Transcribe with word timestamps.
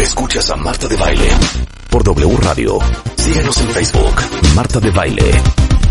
Escuchas 0.00 0.50
a 0.50 0.56
Marta 0.56 0.88
de 0.88 0.96
Baile 0.96 1.28
por 1.90 2.02
W 2.02 2.36
Radio. 2.38 2.78
Síguenos 3.16 3.56
en 3.60 3.68
Facebook, 3.68 4.14
Marta 4.56 4.80
de 4.80 4.90
Baile. 4.90 5.30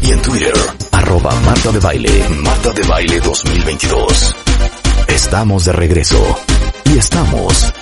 Y 0.02 0.12
en 0.12 0.22
Twitter, 0.22 0.54
arroba 0.92 1.33
Marta 1.46 1.71
de 1.71 1.79
Baile, 1.79 2.29
Marta 2.29 2.71
de 2.73 2.83
Baile 2.83 3.20
2022. 3.21 4.36
Estamos 5.07 5.65
de 5.65 5.71
regreso. 5.71 6.39
Y 6.86 6.97
estamos... 6.97 7.73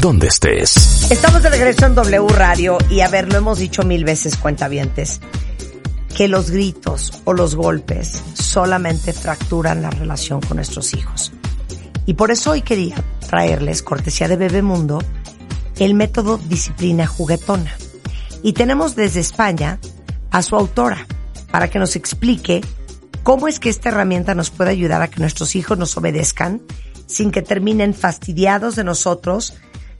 Donde 0.00 0.28
estés. 0.28 1.10
Estamos 1.10 1.42
de 1.42 1.50
regreso 1.50 1.86
en 1.86 1.94
W 1.94 2.28
Radio 2.28 2.78
y 2.88 3.00
a 3.00 3.08
ver, 3.08 3.30
lo 3.30 3.38
hemos 3.38 3.58
dicho 3.58 3.82
mil 3.82 4.04
veces, 4.04 4.36
cuentavientes, 4.36 5.20
que 6.16 6.26
los 6.26 6.50
gritos 6.50 7.20
o 7.24 7.34
los 7.34 7.54
golpes 7.54 8.22
solamente 8.34 9.12
fracturan 9.12 9.82
la 9.82 9.90
relación 9.90 10.40
con 10.40 10.56
nuestros 10.56 10.94
hijos. 10.94 11.32
Y 12.06 12.14
por 12.14 12.30
eso 12.30 12.50
hoy 12.50 12.62
quería 12.62 12.96
traerles, 13.28 13.82
cortesía 13.82 14.28
de 14.28 14.36
Bebemundo, 14.36 15.02
el 15.78 15.94
método 15.94 16.38
disciplina 16.38 17.06
juguetona. 17.06 17.76
Y 18.42 18.54
tenemos 18.54 18.96
desde 18.96 19.20
España 19.20 19.78
a 20.30 20.42
su 20.42 20.56
autora 20.56 21.06
para 21.50 21.68
que 21.68 21.78
nos 21.78 21.96
explique 21.96 22.60
cómo 23.22 23.46
es 23.46 23.60
que 23.60 23.68
esta 23.68 23.90
herramienta 23.90 24.34
nos 24.34 24.50
puede 24.50 24.70
ayudar 24.70 25.02
a 25.02 25.08
que 25.08 25.20
nuestros 25.20 25.54
hijos 25.54 25.78
nos 25.78 25.96
obedezcan 25.96 26.62
sin 27.06 27.30
que 27.30 27.42
terminen 27.42 27.94
fastidiados 27.94 28.74
de 28.74 28.84
nosotros, 28.84 29.54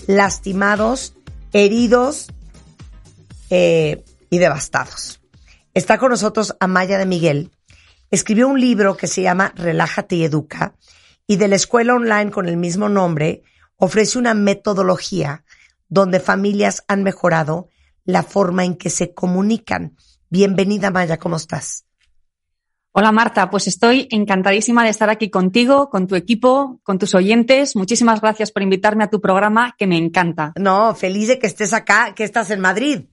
lastimados, 0.06 1.14
heridos 1.52 2.28
eh, 3.50 4.02
y 4.30 4.38
devastados. 4.38 5.20
Está 5.74 5.98
con 5.98 6.10
nosotros 6.10 6.56
Amaya 6.58 6.98
de 6.98 7.06
Miguel. 7.06 7.50
Escribió 8.10 8.48
un 8.48 8.60
libro 8.60 8.96
que 8.96 9.06
se 9.06 9.22
llama 9.22 9.52
Relájate 9.56 10.16
y 10.16 10.24
Educa 10.24 10.74
y 11.32 11.36
de 11.36 11.48
la 11.48 11.56
escuela 11.56 11.94
online 11.94 12.30
con 12.30 12.46
el 12.46 12.58
mismo 12.58 12.90
nombre 12.90 13.42
ofrece 13.76 14.18
una 14.18 14.34
metodología 14.34 15.46
donde 15.88 16.20
familias 16.20 16.84
han 16.88 17.02
mejorado 17.02 17.70
la 18.04 18.22
forma 18.22 18.66
en 18.66 18.76
que 18.76 18.90
se 18.90 19.14
comunican. 19.14 19.96
Bienvenida 20.28 20.90
Maya, 20.90 21.16
¿cómo 21.16 21.36
estás? 21.36 21.86
Hola 22.90 23.12
Marta, 23.12 23.48
pues 23.48 23.66
estoy 23.66 24.08
encantadísima 24.10 24.84
de 24.84 24.90
estar 24.90 25.08
aquí 25.08 25.30
contigo, 25.30 25.88
con 25.88 26.06
tu 26.06 26.16
equipo, 26.16 26.80
con 26.82 26.98
tus 26.98 27.14
oyentes. 27.14 27.76
Muchísimas 27.76 28.20
gracias 28.20 28.52
por 28.52 28.62
invitarme 28.62 29.04
a 29.04 29.08
tu 29.08 29.22
programa 29.22 29.74
que 29.78 29.86
me 29.86 29.96
encanta. 29.96 30.52
No, 30.56 30.94
feliz 30.94 31.28
de 31.28 31.38
que 31.38 31.46
estés 31.46 31.72
acá, 31.72 32.12
que 32.14 32.24
estás 32.24 32.50
en 32.50 32.60
Madrid. 32.60 33.06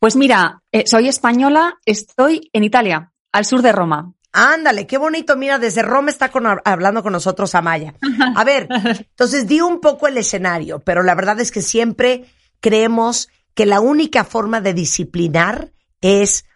Pues 0.00 0.16
mira, 0.16 0.64
eh, 0.72 0.82
soy 0.84 1.06
española, 1.06 1.78
estoy 1.86 2.50
en 2.52 2.64
Italia, 2.64 3.12
al 3.30 3.44
sur 3.44 3.62
de 3.62 3.70
Roma. 3.70 4.14
Ándale, 4.36 4.88
qué 4.88 4.98
bonito. 4.98 5.36
Mira, 5.36 5.60
desde 5.60 5.82
Roma 5.82 6.10
está 6.10 6.28
hablando 6.64 7.04
con 7.04 7.12
nosotros 7.12 7.54
Amaya. 7.54 7.94
A 8.34 8.42
ver, 8.42 8.66
entonces 8.98 9.46
di 9.46 9.60
un 9.60 9.80
poco 9.80 10.08
el 10.08 10.18
escenario, 10.18 10.80
pero 10.80 11.04
la 11.04 11.14
verdad 11.14 11.38
es 11.40 11.52
que 11.52 11.62
siempre 11.62 12.24
creemos 12.58 13.28
que 13.54 13.64
la 13.64 13.80
única 13.80 14.24
forma 14.24 14.60
de 14.60 14.74
disciplinar 14.74 15.72
es 16.00 16.46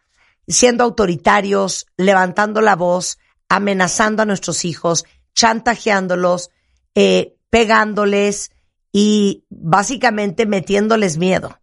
siendo 0.48 0.82
autoritarios, 0.82 1.86
levantando 1.96 2.60
la 2.60 2.74
voz, 2.74 3.20
amenazando 3.48 4.22
a 4.22 4.26
nuestros 4.26 4.64
hijos, 4.64 5.04
chantajeándolos, 5.32 6.50
eh, 6.96 7.36
pegándoles 7.48 8.50
y 8.90 9.44
básicamente 9.50 10.46
metiéndoles 10.46 11.16
miedo. 11.16 11.60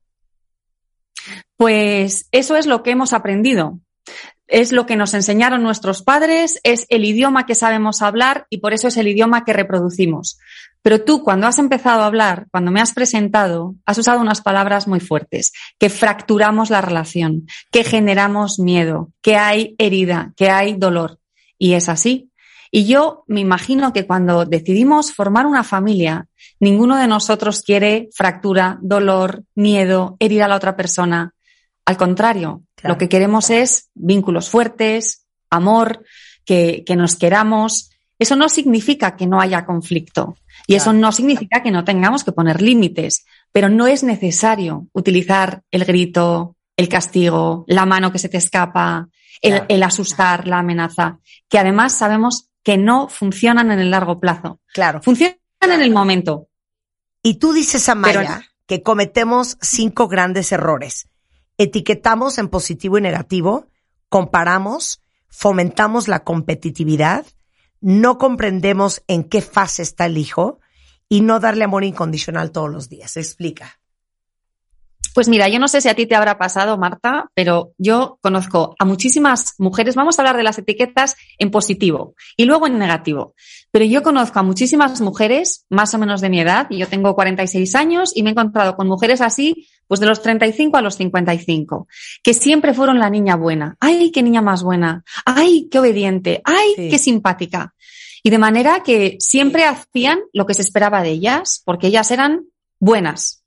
Pues 1.58 2.30
eso 2.32 2.56
es 2.56 2.68
lo 2.68 2.84
que 2.84 2.92
hemos 2.92 3.12
aprendido 3.12 3.82
es 4.48 4.72
lo 4.72 4.86
que 4.86 4.96
nos 4.96 5.14
enseñaron 5.14 5.64
nuestros 5.64 6.04
padres, 6.04 6.60
es 6.64 6.86
el 6.90 7.06
idioma 7.06 7.46
que 7.46 7.56
sabemos 7.56 8.02
hablar 8.02 8.46
y 8.50 8.60
por 8.60 8.74
eso 8.74 8.88
es 8.88 8.98
el 8.98 9.08
idioma 9.08 9.44
que 9.44 9.54
reproducimos. 9.54 10.38
Pero 10.82 11.04
tú, 11.04 11.24
cuando 11.24 11.48
has 11.48 11.58
empezado 11.58 12.04
a 12.04 12.06
hablar, 12.06 12.46
cuando 12.52 12.70
me 12.70 12.80
has 12.80 12.94
presentado, 12.94 13.74
has 13.88 13.98
usado 13.98 14.22
unas 14.22 14.42
palabras 14.42 14.88
muy 14.88 15.00
fuertes, 15.00 15.52
que 15.80 15.90
fracturamos 15.90 16.70
la 16.70 16.82
relación, 16.82 17.48
que 17.72 17.84
generamos 17.84 18.60
miedo, 18.60 19.10
que 19.24 19.36
hay 19.36 19.74
herida, 19.80 20.34
que 20.38 20.52
hay 20.52 20.74
dolor. 20.74 21.20
Y 21.58 21.74
es 21.74 21.90
así. 21.90 22.30
Y 22.70 22.86
yo 22.86 23.24
me 23.28 23.40
imagino 23.40 23.94
que 23.94 24.06
cuando 24.06 24.46
decidimos 24.46 25.14
formar 25.14 25.46
una 25.48 25.64
familia, 25.64 26.28
ninguno 26.60 26.98
de 26.98 27.08
nosotros 27.08 27.62
quiere 27.62 28.10
fractura, 28.14 28.78
dolor, 28.82 29.44
miedo, 29.56 30.18
herir 30.20 30.44
a 30.44 30.48
la 30.48 30.58
otra 30.58 30.76
persona. 30.76 31.34
Al 31.86 31.98
contrario, 31.98 32.64
lo 32.82 32.98
que 32.98 33.10
queremos 33.10 33.52
es 33.52 33.90
vínculos 33.94 34.50
fuertes, 34.50 35.26
amor, 35.52 36.04
que, 36.44 36.84
que, 36.86 36.96
nos 36.96 37.16
queramos. 37.16 37.92
Eso 38.18 38.36
no 38.36 38.50
significa 38.50 39.16
que 39.16 39.28
no 39.28 39.40
haya 39.40 39.66
conflicto 39.66 40.36
y 40.68 40.76
eso 40.76 40.94
no 40.94 41.12
significa 41.12 41.62
que 41.62 41.72
no 41.72 41.84
tengamos 41.84 42.24
que 42.24 42.32
poner 42.32 42.62
límites, 42.62 43.26
pero 43.52 43.70
no 43.70 43.86
es 43.88 44.04
necesario 44.04 44.88
utilizar 44.94 45.62
el 45.70 45.86
grito, 45.86 46.56
el 46.76 46.90
castigo, 46.90 47.66
la 47.68 47.86
mano 47.86 48.12
que 48.12 48.20
se 48.20 48.30
te 48.30 48.38
escapa, 48.38 49.08
el, 49.42 49.64
el 49.68 49.84
asustar, 49.84 50.48
la 50.48 50.60
amenaza, 50.60 51.20
que 51.48 51.60
además 51.60 51.94
sabemos 51.94 52.50
que 52.64 52.78
no 52.78 53.10
funcionan 53.10 53.70
en 53.72 53.80
el 53.80 53.92
largo 53.92 54.20
plazo. 54.20 54.60
Claro. 54.74 55.02
Funcionan 55.04 55.38
en 55.62 55.82
el 55.82 55.92
momento. 55.92 56.48
Y 57.22 57.36
tú 57.36 57.54
dices, 57.54 57.88
Amaya, 57.90 58.22
Pero... 58.22 58.42
que 58.66 58.82
cometemos 58.82 59.58
cinco 59.62 60.08
grandes 60.08 60.52
errores 60.52 61.08
etiquetamos 61.58 62.38
en 62.38 62.50
positivo 62.50 62.98
y 62.98 63.02
negativo, 63.02 63.68
comparamos, 64.10 65.02
fomentamos 65.28 66.08
la 66.08 66.24
competitividad, 66.24 67.26
no 67.82 68.18
comprendemos 68.18 69.04
en 69.08 69.24
qué 69.24 69.42
fase 69.42 69.82
está 69.82 70.06
el 70.06 70.18
hijo 70.18 70.60
y 71.10 71.22
no 71.22 71.40
darle 71.40 71.66
amor 71.66 71.84
incondicional 71.84 72.52
todos 72.52 72.72
los 72.72 72.90
días. 72.90 73.18
Explica. 73.18 73.80
Pues 75.16 75.30
mira, 75.30 75.48
yo 75.48 75.60
no 75.60 75.70
sé 75.70 75.80
si 75.80 75.88
a 75.88 75.94
ti 75.94 76.06
te 76.06 76.16
habrá 76.16 76.38
pasado, 76.38 76.78
Marta, 76.78 77.32
pero 77.34 77.72
yo 77.78 78.20
conozco 78.22 78.76
a 78.78 78.84
muchísimas 78.84 79.54
mujeres, 79.58 79.96
vamos 79.96 80.20
a 80.20 80.22
hablar 80.22 80.36
de 80.36 80.44
las 80.44 80.58
etiquetas 80.58 81.16
en 81.38 81.52
positivo 81.52 82.16
y 82.36 82.44
luego 82.44 82.68
en 82.68 82.78
negativo, 82.78 83.34
pero 83.72 83.86
yo 83.86 84.04
conozco 84.04 84.40
a 84.40 84.44
muchísimas 84.44 85.00
mujeres, 85.00 85.66
más 85.70 85.94
o 85.94 86.00
menos 86.00 86.20
de 86.20 86.30
mi 86.30 86.42
edad, 86.42 86.68
y 86.70 86.80
yo 86.80 86.90
tengo 86.90 87.16
46 87.16 87.76
años 87.76 88.12
y 88.14 88.24
me 88.24 88.32
he 88.32 88.34
encontrado 88.34 88.76
con 88.76 88.90
mujeres 88.90 89.22
así, 89.22 89.70
pues 89.88 90.00
de 90.00 90.08
los 90.08 90.22
35 90.22 90.78
a 90.78 90.82
los 90.82 90.96
55, 90.98 91.88
que 92.24 92.34
siempre 92.34 92.74
fueron 92.74 93.00
la 93.00 93.10
niña 93.10 93.36
buena. 93.36 93.78
¡Ay, 93.80 94.12
qué 94.12 94.24
niña 94.24 94.42
más 94.42 94.64
buena! 94.64 95.04
¡Ay, 95.26 95.68
qué 95.70 95.80
obediente! 95.80 96.42
¡Ay, 96.44 96.74
sí. 96.76 96.90
qué 96.90 96.98
simpática! 96.98 97.74
Y 98.24 98.32
de 98.32 98.40
manera 98.40 98.82
que 98.82 99.18
siempre 99.20 99.66
hacían 99.66 100.20
lo 100.34 100.48
que 100.48 100.56
se 100.56 100.64
esperaba 100.64 101.04
de 101.04 101.12
ellas, 101.12 101.62
porque 101.64 101.88
ellas 101.88 102.10
eran 102.10 102.46
buenas. 102.80 103.44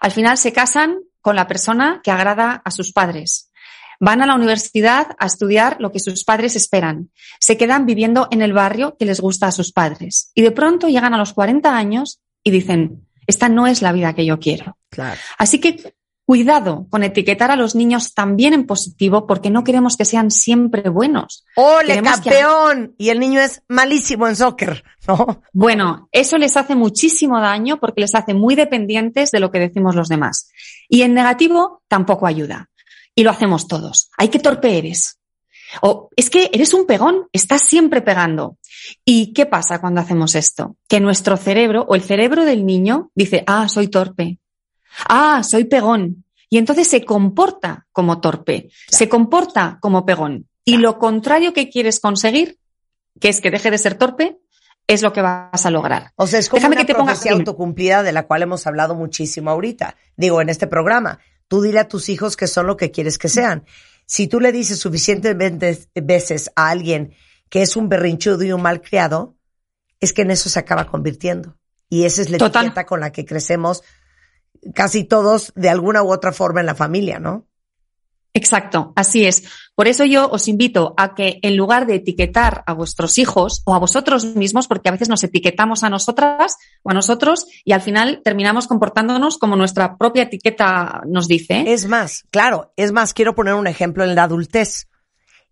Al 0.00 0.12
final 0.12 0.38
se 0.38 0.52
casan 0.52 1.00
con 1.20 1.36
la 1.36 1.48
persona 1.48 2.00
que 2.02 2.10
agrada 2.10 2.62
a 2.64 2.70
sus 2.70 2.92
padres. 2.92 3.50
Van 3.98 4.22
a 4.22 4.26
la 4.26 4.34
universidad 4.34 5.08
a 5.18 5.26
estudiar 5.26 5.76
lo 5.78 5.92
que 5.92 6.00
sus 6.00 6.24
padres 6.24 6.56
esperan. 6.56 7.10
Se 7.38 7.58
quedan 7.58 7.84
viviendo 7.84 8.28
en 8.30 8.40
el 8.40 8.52
barrio 8.52 8.96
que 8.98 9.04
les 9.04 9.20
gusta 9.20 9.48
a 9.48 9.52
sus 9.52 9.72
padres. 9.72 10.30
Y 10.34 10.42
de 10.42 10.52
pronto 10.52 10.88
llegan 10.88 11.12
a 11.12 11.18
los 11.18 11.34
40 11.34 11.76
años 11.76 12.20
y 12.42 12.50
dicen, 12.50 13.06
esta 13.30 13.48
no 13.48 13.66
es 13.66 13.82
la 13.82 13.92
vida 13.92 14.14
que 14.14 14.26
yo 14.26 14.38
quiero. 14.38 14.76
Claro. 14.90 15.18
Así 15.38 15.58
que 15.58 15.94
cuidado 16.30 16.86
con 16.90 17.02
etiquetar 17.02 17.50
a 17.50 17.56
los 17.56 17.74
niños 17.74 18.14
también 18.14 18.54
en 18.54 18.64
positivo 18.64 19.26
porque 19.26 19.50
no 19.50 19.64
queremos 19.64 19.96
que 19.96 20.04
sean 20.04 20.30
siempre 20.30 20.88
buenos. 20.88 21.44
¡Ole, 21.56 21.88
queremos 21.88 22.20
campeón! 22.20 22.94
Que... 22.96 23.04
Y 23.04 23.08
el 23.10 23.18
niño 23.18 23.40
es 23.40 23.62
malísimo 23.66 24.28
en 24.28 24.36
soccer, 24.36 24.84
¿no? 25.08 25.42
Bueno, 25.52 26.08
eso 26.12 26.38
les 26.38 26.56
hace 26.56 26.76
muchísimo 26.76 27.40
daño 27.40 27.80
porque 27.80 28.02
les 28.02 28.14
hace 28.14 28.34
muy 28.34 28.54
dependientes 28.54 29.32
de 29.32 29.40
lo 29.40 29.50
que 29.50 29.58
decimos 29.58 29.96
los 29.96 30.08
demás. 30.08 30.50
Y 30.88 31.02
en 31.02 31.14
negativo 31.14 31.82
tampoco 31.88 32.28
ayuda. 32.28 32.70
Y 33.14 33.24
lo 33.24 33.30
hacemos 33.30 33.66
todos. 33.66 34.10
¡Ay, 34.16 34.28
qué 34.28 34.38
torpe 34.38 34.78
eres! 34.78 35.19
O 35.82 36.08
es 36.16 36.30
que 36.30 36.50
eres 36.52 36.74
un 36.74 36.86
pegón, 36.86 37.28
estás 37.32 37.62
siempre 37.62 38.02
pegando. 38.02 38.58
¿Y 39.04 39.32
qué 39.32 39.46
pasa 39.46 39.80
cuando 39.80 40.00
hacemos 40.00 40.34
esto? 40.34 40.76
Que 40.88 41.00
nuestro 41.00 41.36
cerebro 41.36 41.84
o 41.88 41.94
el 41.94 42.02
cerebro 42.02 42.44
del 42.44 42.66
niño 42.66 43.10
dice, 43.14 43.44
ah, 43.46 43.68
soy 43.68 43.88
torpe, 43.88 44.38
Ah, 45.08 45.42
soy 45.42 45.64
pegón. 45.64 46.24
Y 46.48 46.58
entonces 46.58 46.88
se 46.88 47.04
comporta 47.04 47.86
como 47.92 48.20
torpe, 48.20 48.62
claro. 48.62 48.72
se 48.88 49.08
comporta 49.08 49.78
como 49.80 50.04
pegón. 50.04 50.48
Y 50.64 50.78
lo 50.78 50.98
contrario 50.98 51.52
que 51.52 51.70
quieres 51.70 52.00
conseguir, 52.00 52.58
que 53.20 53.28
es 53.28 53.40
que 53.40 53.50
deje 53.50 53.70
de 53.70 53.78
ser 53.78 53.94
torpe, 53.94 54.38
es 54.86 55.02
lo 55.02 55.12
que 55.12 55.22
vas 55.22 55.64
a 55.64 55.70
lograr. 55.70 56.12
O 56.16 56.26
sea, 56.26 56.40
es 56.40 56.48
como 56.48 56.58
Déjame 56.58 56.74
una 56.74 56.84
que 56.84 56.92
te 56.92 56.94
profecía 56.94 57.32
autocumplida 57.32 58.02
de 58.02 58.12
la 58.12 58.26
cual 58.26 58.42
hemos 58.42 58.66
hablado 58.66 58.96
muchísimo 58.96 59.50
ahorita. 59.50 59.96
Digo, 60.16 60.40
en 60.40 60.48
este 60.48 60.66
programa. 60.66 61.20
Tú 61.46 61.62
dile 61.62 61.80
a 61.80 61.88
tus 61.88 62.08
hijos 62.08 62.36
que 62.36 62.46
son 62.46 62.66
lo 62.66 62.76
que 62.76 62.90
quieres 62.92 63.18
que 63.18 63.28
sean. 63.28 63.64
Si 64.10 64.26
tú 64.26 64.40
le 64.40 64.50
dices 64.50 64.80
suficientemente 64.80 65.86
veces 65.94 66.50
a 66.56 66.70
alguien 66.70 67.14
que 67.48 67.62
es 67.62 67.76
un 67.76 67.88
berrinchudo 67.88 68.42
y 68.42 68.50
un 68.50 68.60
mal 68.60 68.80
criado, 68.80 69.36
es 70.00 70.12
que 70.12 70.22
en 70.22 70.32
eso 70.32 70.48
se 70.48 70.58
acaba 70.58 70.88
convirtiendo. 70.88 71.56
Y 71.88 72.06
esa 72.06 72.22
es 72.22 72.28
la 72.28 72.38
Total. 72.38 72.64
etiqueta 72.64 72.86
con 72.86 72.98
la 72.98 73.12
que 73.12 73.24
crecemos 73.24 73.84
casi 74.74 75.04
todos 75.04 75.52
de 75.54 75.68
alguna 75.68 76.02
u 76.02 76.10
otra 76.10 76.32
forma 76.32 76.58
en 76.58 76.66
la 76.66 76.74
familia, 76.74 77.20
¿no? 77.20 77.46
Exacto, 78.34 78.92
así 78.96 79.26
es. 79.26 79.44
Por 79.80 79.88
eso 79.88 80.04
yo 80.04 80.28
os 80.28 80.46
invito 80.46 80.92
a 80.98 81.14
que 81.14 81.38
en 81.40 81.56
lugar 81.56 81.86
de 81.86 81.94
etiquetar 81.94 82.64
a 82.66 82.74
vuestros 82.74 83.16
hijos 83.16 83.62
o 83.64 83.74
a 83.74 83.78
vosotros 83.78 84.26
mismos, 84.36 84.68
porque 84.68 84.90
a 84.90 84.92
veces 84.92 85.08
nos 85.08 85.24
etiquetamos 85.24 85.84
a 85.84 85.88
nosotras 85.88 86.58
o 86.82 86.90
a 86.90 86.92
nosotros 86.92 87.46
y 87.64 87.72
al 87.72 87.80
final 87.80 88.20
terminamos 88.22 88.66
comportándonos 88.66 89.38
como 89.38 89.56
nuestra 89.56 89.96
propia 89.96 90.24
etiqueta 90.24 91.00
nos 91.06 91.28
dice. 91.28 91.64
Es 91.66 91.86
más, 91.86 92.26
claro, 92.30 92.74
es 92.76 92.92
más, 92.92 93.14
quiero 93.14 93.34
poner 93.34 93.54
un 93.54 93.66
ejemplo 93.66 94.04
en 94.04 94.14
la 94.14 94.24
adultez. 94.24 94.86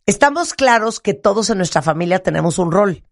Estamos 0.04 0.52
claros 0.52 1.00
que 1.00 1.14
todos 1.14 1.48
en 1.48 1.56
nuestra 1.56 1.80
familia 1.80 2.18
tenemos 2.18 2.58
un 2.58 2.70
rol. 2.70 3.04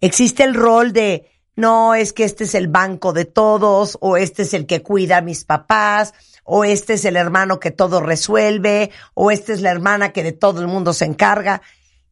Existe 0.00 0.42
el 0.42 0.54
rol 0.54 0.92
de, 0.92 1.30
no, 1.54 1.94
es 1.94 2.12
que 2.12 2.24
este 2.24 2.44
es 2.44 2.54
el 2.54 2.68
banco 2.68 3.12
de 3.12 3.24
todos, 3.24 3.98
o 4.00 4.16
este 4.16 4.42
es 4.42 4.54
el 4.54 4.66
que 4.66 4.82
cuida 4.82 5.18
a 5.18 5.22
mis 5.22 5.44
papás, 5.44 6.14
o 6.44 6.64
este 6.64 6.94
es 6.94 7.04
el 7.04 7.16
hermano 7.16 7.60
que 7.60 7.70
todo 7.70 8.00
resuelve, 8.00 8.90
o 9.14 9.30
esta 9.30 9.52
es 9.52 9.60
la 9.60 9.70
hermana 9.70 10.12
que 10.12 10.22
de 10.22 10.32
todo 10.32 10.60
el 10.60 10.66
mundo 10.66 10.92
se 10.92 11.04
encarga. 11.04 11.62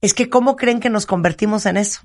Es 0.01 0.15
que, 0.15 0.29
¿cómo 0.29 0.57
creen 0.57 0.81
que 0.81 0.91
nos 0.91 1.07
convertimos 1.07 1.67
en 1.67 1.77
eso? 1.77 2.01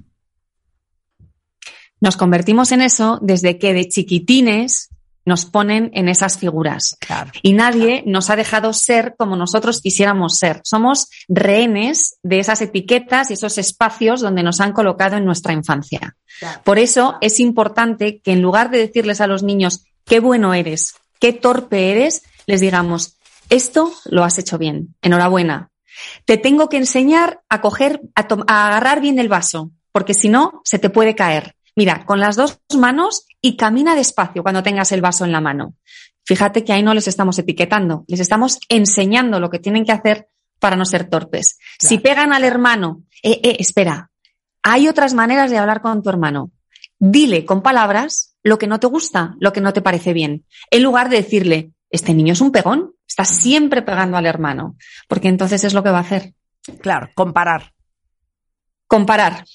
Nos 2.01 2.17
convertimos 2.17 2.71
en 2.71 2.81
eso 2.81 3.19
desde 3.21 3.57
que 3.57 3.73
de 3.73 3.88
chiquitines 3.88 4.89
nos 5.25 5.45
ponen 5.45 5.89
en 5.94 6.07
esas 6.07 6.38
figuras. 6.38 6.95
Claro. 7.00 7.31
Y 7.42 7.54
nadie 7.54 8.04
nos 8.06 8.30
ha 8.30 8.36
dejado 8.36 8.74
ser 8.74 9.16
como 9.18 9.36
nosotros 9.36 9.81
quisiéramos 9.81 10.38
ser. 10.38 10.62
Somos 10.63 11.10
rehenes 11.27 12.18
de 12.24 12.39
esas 12.39 12.62
etiquetas 12.62 13.30
y 13.30 13.33
esos 13.33 13.57
espacios 13.57 14.22
donde 14.22 14.44
nos 14.44 14.62
han 14.62 14.72
colocado 14.72 15.18
en 15.18 15.25
nuestra 15.25 15.54
infancia. 15.54 16.16
Claro. 16.39 16.62
Por 16.63 16.80
eso 16.80 17.18
es 17.22 17.39
importante 17.39 18.19
que 18.19 18.33
en 18.33 18.42
lugar 18.42 18.69
de 18.69 18.77
decirles 18.77 19.19
a 19.19 19.27
los 19.27 19.44
niños, 19.44 19.86
qué 20.06 20.19
bueno 20.19 20.54
eres, 20.54 20.95
qué 21.19 21.33
torpe 21.33 21.92
eres, 21.92 22.24
les 22.45 22.62
digamos, 22.62 23.18
esto 23.50 23.92
lo 24.06 24.24
has 24.24 24.38
hecho 24.38 24.57
bien, 24.57 24.95
enhorabuena. 25.01 25.72
Te 26.25 26.38
tengo 26.38 26.69
que 26.69 26.77
enseñar 26.77 27.42
a 27.50 27.62
coger, 27.62 28.01
a, 28.16 28.27
a 28.48 28.68
agarrar 28.68 29.01
bien 29.01 29.18
el 29.18 29.30
vaso, 29.30 29.72
porque 29.92 30.13
si 30.13 30.30
no, 30.30 30.62
se 30.66 30.77
te 30.77 30.89
puede 30.89 31.16
caer. 31.16 31.54
Mira, 31.75 32.06
con 32.06 32.19
las 32.19 32.36
dos 32.36 32.60
manos 32.77 33.25
y 33.42 33.57
camina 33.57 33.95
despacio 33.95 34.44
cuando 34.44 34.63
tengas 34.63 34.92
el 34.92 35.01
vaso 35.01 35.25
en 35.25 35.31
la 35.31 35.42
mano. 35.42 35.75
Fíjate 36.24 36.63
que 36.63 36.74
ahí 36.74 36.81
no 36.81 36.94
les 36.94 37.07
estamos 37.07 37.38
etiquetando, 37.38 38.06
les 38.07 38.19
estamos 38.19 38.60
enseñando 38.69 39.39
lo 39.39 39.50
que 39.50 39.60
tienen 39.60 39.86
que 39.86 39.92
hacer 39.92 40.30
para 40.60 40.75
no 40.75 40.86
ser 40.86 41.10
torpes. 41.10 41.57
Claro. 41.77 41.89
Si 41.89 41.98
pegan 42.00 42.33
al 42.33 42.44
hermano, 42.44 43.04
eh, 43.22 43.39
eh, 43.44 43.57
espera, 43.60 44.10
hay 44.63 44.88
otras 44.88 45.13
maneras 45.13 45.51
de 45.51 45.57
hablar 45.57 45.81
con 45.81 46.01
tu 46.01 46.10
hermano. 46.10 46.51
Dile 46.98 47.45
con 47.45 47.62
palabras 47.62 48.36
lo 48.42 48.57
que 48.57 48.68
no 48.68 48.80
te 48.80 48.88
gusta, 48.88 49.36
lo 49.39 49.51
que 49.54 49.62
no 49.62 49.74
te 49.74 49.81
parece 49.81 50.13
bien, 50.13 50.45
en 50.72 50.83
lugar 50.83 51.10
de 51.10 51.18
decirle, 51.18 51.72
este 51.89 52.13
niño 52.13 52.33
es 52.33 52.42
un 52.42 52.51
pegón, 52.51 52.94
está 53.07 53.25
siempre 53.25 53.81
pegando 53.81 54.18
al 54.18 54.25
hermano, 54.25 54.75
porque 55.07 55.27
entonces 55.27 55.63
es 55.63 55.74
lo 55.74 55.83
que 55.83 55.89
va 55.89 55.98
a 55.98 56.01
hacer. 56.01 56.33
Claro, 56.81 57.10
comparar. 57.16 57.74
Comparar. 58.88 59.45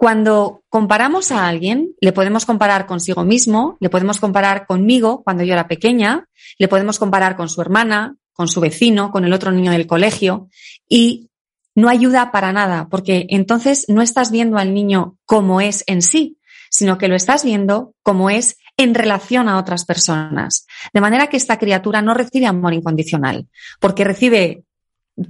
Cuando 0.00 0.62
comparamos 0.70 1.30
a 1.30 1.46
alguien, 1.46 1.94
le 2.00 2.14
podemos 2.14 2.46
comparar 2.46 2.86
consigo 2.86 3.22
mismo, 3.22 3.76
le 3.80 3.90
podemos 3.90 4.18
comparar 4.18 4.66
conmigo 4.66 5.22
cuando 5.22 5.44
yo 5.44 5.52
era 5.52 5.68
pequeña, 5.68 6.26
le 6.58 6.68
podemos 6.68 6.98
comparar 6.98 7.36
con 7.36 7.50
su 7.50 7.60
hermana, 7.60 8.16
con 8.32 8.48
su 8.48 8.62
vecino, 8.62 9.10
con 9.10 9.26
el 9.26 9.32
otro 9.34 9.52
niño 9.52 9.72
del 9.72 9.86
colegio 9.86 10.48
y 10.88 11.28
no 11.74 11.90
ayuda 11.90 12.32
para 12.32 12.50
nada 12.50 12.88
porque 12.90 13.26
entonces 13.28 13.84
no 13.88 14.00
estás 14.00 14.30
viendo 14.30 14.56
al 14.56 14.72
niño 14.72 15.18
como 15.26 15.60
es 15.60 15.84
en 15.86 16.00
sí, 16.00 16.38
sino 16.70 16.96
que 16.96 17.08
lo 17.08 17.14
estás 17.14 17.44
viendo 17.44 17.92
como 18.02 18.30
es 18.30 18.56
en 18.78 18.94
relación 18.94 19.50
a 19.50 19.58
otras 19.58 19.84
personas. 19.84 20.66
De 20.94 21.02
manera 21.02 21.26
que 21.26 21.36
esta 21.36 21.58
criatura 21.58 22.00
no 22.00 22.14
recibe 22.14 22.46
amor 22.46 22.72
incondicional 22.72 23.48
porque 23.80 24.04
recibe 24.04 24.64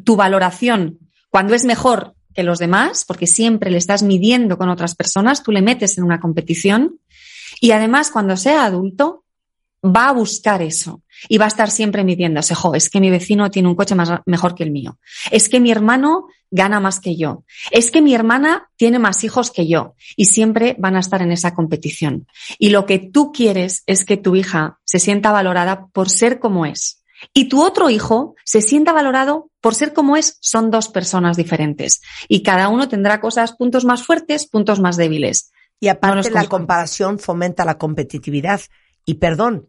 tu 0.04 0.14
valoración 0.14 1.00
cuando 1.28 1.56
es 1.56 1.64
mejor 1.64 2.14
los 2.42 2.58
demás, 2.58 3.04
porque 3.06 3.26
siempre 3.26 3.70
le 3.70 3.78
estás 3.78 4.02
midiendo 4.02 4.58
con 4.58 4.68
otras 4.68 4.94
personas, 4.94 5.42
tú 5.42 5.52
le 5.52 5.62
metes 5.62 5.98
en 5.98 6.04
una 6.04 6.20
competición 6.20 6.98
y 7.60 7.72
además 7.72 8.10
cuando 8.10 8.36
sea 8.36 8.64
adulto 8.64 9.24
va 9.84 10.08
a 10.08 10.12
buscar 10.12 10.62
eso 10.62 11.02
y 11.28 11.38
va 11.38 11.46
a 11.46 11.48
estar 11.48 11.70
siempre 11.70 12.04
midiéndose, 12.04 12.54
jo, 12.54 12.74
es 12.74 12.90
que 12.90 13.00
mi 13.00 13.10
vecino 13.10 13.50
tiene 13.50 13.68
un 13.68 13.74
coche 13.74 13.94
más, 13.94 14.10
mejor 14.26 14.54
que 14.54 14.62
el 14.62 14.70
mío, 14.70 14.98
es 15.30 15.48
que 15.48 15.60
mi 15.60 15.70
hermano 15.70 16.26
gana 16.50 16.80
más 16.80 17.00
que 17.00 17.16
yo, 17.16 17.44
es 17.70 17.90
que 17.90 18.02
mi 18.02 18.14
hermana 18.14 18.70
tiene 18.76 18.98
más 18.98 19.24
hijos 19.24 19.50
que 19.50 19.66
yo 19.66 19.94
y 20.16 20.26
siempre 20.26 20.76
van 20.78 20.96
a 20.96 21.00
estar 21.00 21.22
en 21.22 21.32
esa 21.32 21.54
competición. 21.54 22.26
Y 22.58 22.70
lo 22.70 22.86
que 22.86 22.98
tú 22.98 23.30
quieres 23.32 23.84
es 23.86 24.04
que 24.04 24.16
tu 24.16 24.34
hija 24.34 24.80
se 24.84 24.98
sienta 24.98 25.30
valorada 25.30 25.86
por 25.92 26.10
ser 26.10 26.40
como 26.40 26.66
es 26.66 26.99
y 27.32 27.48
tu 27.48 27.62
otro 27.62 27.90
hijo 27.90 28.34
se 28.44 28.60
sienta 28.62 28.92
valorado 28.92 29.50
por 29.60 29.74
ser 29.74 29.92
como 29.92 30.16
es, 30.16 30.38
son 30.40 30.70
dos 30.70 30.88
personas 30.88 31.36
diferentes. 31.36 32.00
Y 32.28 32.42
cada 32.42 32.68
uno 32.68 32.88
tendrá 32.88 33.20
cosas, 33.20 33.52
puntos 33.52 33.84
más 33.84 34.04
fuertes, 34.04 34.46
puntos 34.46 34.80
más 34.80 34.96
débiles. 34.96 35.52
Y 35.78 35.88
aparte 35.88 36.30
no 36.30 36.34
la 36.34 36.48
comparación 36.48 37.18
fomenta 37.18 37.64
la 37.64 37.78
competitividad. 37.78 38.60
Y 39.04 39.14
perdón, 39.14 39.68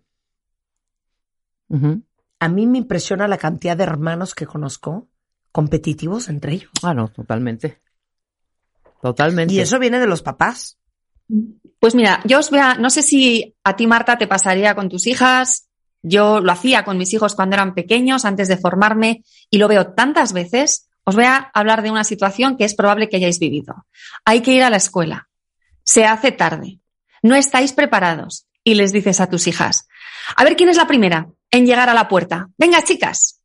uh 1.70 1.78
-huh. 1.78 2.04
a 2.40 2.50
mí 2.50 2.68
me 2.68 2.78
impresiona 2.78 3.28
la 3.28 3.38
cantidad 3.38 3.78
de 3.78 3.84
hermanos 3.84 4.36
que 4.36 4.46
conozco 4.46 5.08
competitivos 5.52 6.30
entre 6.30 6.54
ellos. 6.54 6.72
Ah, 6.84 6.94
no, 6.94 7.10
totalmente. 7.10 7.82
Totalmente. 9.02 9.54
Y 9.54 9.60
eso 9.60 9.80
viene 9.80 10.00
de 10.00 10.08
los 10.08 10.22
papás. 10.22 10.78
Pues 11.80 11.96
mira, 11.96 12.22
yo 12.26 12.40
os 12.40 12.50
voy 12.50 12.60
a, 12.60 12.76
no 12.76 12.90
sé 12.90 13.02
si 13.02 13.56
a 13.64 13.76
ti, 13.76 13.88
Marta, 13.88 14.18
te 14.18 14.28
pasaría 14.28 14.76
con 14.76 14.90
tus 14.90 15.08
hijas, 15.08 15.70
yo 16.04 16.40
lo 16.40 16.52
hacía 16.52 16.84
con 16.84 16.98
mis 16.98 17.14
hijos 17.14 17.36
cuando 17.36 17.56
eran 17.56 17.76
pequeños, 17.76 18.26
antes 18.26 18.48
de 18.48 18.58
formarme, 18.58 19.24
y 19.50 19.58
lo 19.58 19.68
veo 19.68 19.94
tantas 19.94 20.34
veces. 20.34 20.90
Os 21.04 21.16
voy 21.16 21.26
a 21.26 21.52
hablar 21.54 21.82
de 21.82 21.92
una 21.92 22.04
situación 22.04 22.58
que 22.58 22.66
es 22.66 22.76
probable 22.76 23.10
que 23.10 23.18
hayáis 23.18 23.40
vivido. 23.40 23.86
Hay 24.26 24.42
que 24.42 24.54
ir 24.54 24.64
a 24.64 24.70
la 24.70 24.78
escuela. 24.78 25.30
Se 25.84 26.06
hace 26.06 26.32
tarde. 26.32 26.80
No 27.22 27.36
estáis 27.36 27.74
preparados. 27.74 28.46
Y 28.64 28.76
les 28.76 28.92
dices 28.92 29.20
a 29.20 29.28
tus 29.28 29.48
hijas, 29.48 29.88
a 30.36 30.44
ver 30.44 30.56
quién 30.56 30.70
es 30.70 30.78
la 30.78 30.86
primera 30.86 31.30
en 31.50 31.66
llegar 31.66 31.90
a 31.90 31.96
la 31.96 32.08
puerta. 32.08 32.50
Venga, 32.58 32.84
chicas. 32.84 33.42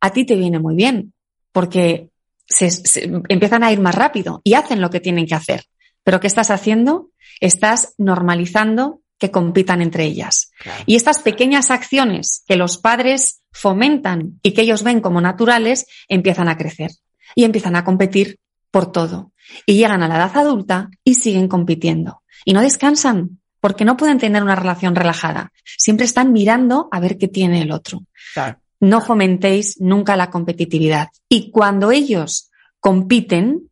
A 0.00 0.10
ti 0.10 0.24
te 0.24 0.36
viene 0.36 0.58
muy 0.58 0.74
bien, 0.74 1.12
porque 1.52 2.08
se, 2.46 2.70
se, 2.70 3.04
empiezan 3.28 3.62
a 3.62 3.70
ir 3.70 3.80
más 3.80 3.94
rápido 3.94 4.40
y 4.42 4.54
hacen 4.54 4.80
lo 4.80 4.88
que 4.88 5.00
tienen 5.00 5.26
que 5.26 5.34
hacer. 5.34 5.66
Pero 6.02 6.18
¿qué 6.18 6.26
estás 6.26 6.50
haciendo? 6.50 7.10
Estás 7.40 7.94
normalizando 7.98 9.01
que 9.22 9.30
compitan 9.30 9.80
entre 9.80 10.04
ellas. 10.04 10.50
Claro. 10.58 10.82
Y 10.84 10.96
estas 10.96 11.20
pequeñas 11.20 11.70
acciones 11.70 12.42
que 12.48 12.56
los 12.56 12.76
padres 12.76 13.42
fomentan 13.52 14.40
y 14.42 14.50
que 14.50 14.62
ellos 14.62 14.82
ven 14.82 15.00
como 15.00 15.20
naturales 15.20 15.86
empiezan 16.08 16.48
a 16.48 16.56
crecer 16.56 16.90
y 17.36 17.44
empiezan 17.44 17.76
a 17.76 17.84
competir 17.84 18.40
por 18.72 18.90
todo. 18.90 19.30
Y 19.64 19.74
llegan 19.74 20.02
a 20.02 20.08
la 20.08 20.16
edad 20.16 20.36
adulta 20.36 20.90
y 21.04 21.14
siguen 21.14 21.46
compitiendo. 21.46 22.24
Y 22.44 22.52
no 22.52 22.62
descansan 22.62 23.38
porque 23.60 23.84
no 23.84 23.96
pueden 23.96 24.18
tener 24.18 24.42
una 24.42 24.56
relación 24.56 24.96
relajada. 24.96 25.52
Siempre 25.78 26.04
están 26.04 26.32
mirando 26.32 26.88
a 26.90 26.98
ver 26.98 27.16
qué 27.16 27.28
tiene 27.28 27.62
el 27.62 27.70
otro. 27.70 28.00
Claro. 28.34 28.58
No 28.80 29.00
fomentéis 29.00 29.80
nunca 29.80 30.16
la 30.16 30.30
competitividad. 30.30 31.10
Y 31.28 31.52
cuando 31.52 31.92
ellos 31.92 32.50
compiten, 32.80 33.70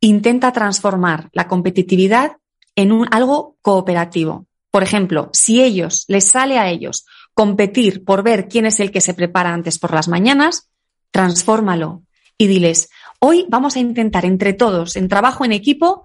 intenta 0.00 0.52
transformar 0.52 1.30
la 1.32 1.48
competitividad 1.48 2.32
en 2.76 2.92
un, 2.92 3.08
algo 3.10 3.56
cooperativo. 3.62 4.46
Por 4.70 4.82
ejemplo, 4.82 5.30
si 5.32 5.62
ellos, 5.62 6.04
les 6.08 6.24
sale 6.24 6.58
a 6.58 6.68
ellos 6.70 7.06
competir 7.34 8.04
por 8.04 8.22
ver 8.22 8.48
quién 8.48 8.66
es 8.66 8.80
el 8.80 8.90
que 8.90 9.00
se 9.00 9.14
prepara 9.14 9.52
antes 9.52 9.78
por 9.78 9.92
las 9.92 10.08
mañanas, 10.08 10.70
transfórmalo 11.10 12.02
y 12.38 12.46
diles, 12.46 12.88
hoy 13.18 13.46
vamos 13.48 13.76
a 13.76 13.80
intentar 13.80 14.24
entre 14.24 14.52
todos, 14.52 14.96
en 14.96 15.08
trabajo 15.08 15.44
en 15.44 15.52
equipo, 15.52 16.04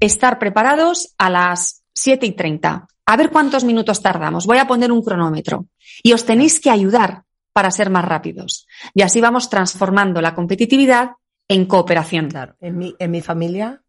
estar 0.00 0.38
preparados 0.38 1.14
a 1.18 1.30
las 1.30 1.82
7 1.94 2.26
y 2.26 2.32
30. 2.32 2.88
A 3.06 3.16
ver 3.16 3.30
cuántos 3.30 3.64
minutos 3.64 4.02
tardamos. 4.02 4.46
Voy 4.46 4.58
a 4.58 4.66
poner 4.66 4.90
un 4.90 5.02
cronómetro. 5.02 5.66
Y 6.02 6.12
os 6.12 6.24
tenéis 6.24 6.60
que 6.60 6.70
ayudar 6.70 7.22
para 7.52 7.70
ser 7.70 7.88
más 7.88 8.04
rápidos. 8.04 8.66
Y 8.94 9.02
así 9.02 9.20
vamos 9.20 9.48
transformando 9.48 10.20
la 10.20 10.34
competitividad 10.34 11.12
en 11.48 11.66
cooperación. 11.66 12.28
Claro. 12.28 12.56
En 12.60 12.76
mi, 12.76 12.94
en 12.98 13.10
mi 13.10 13.22
familia, 13.22 13.82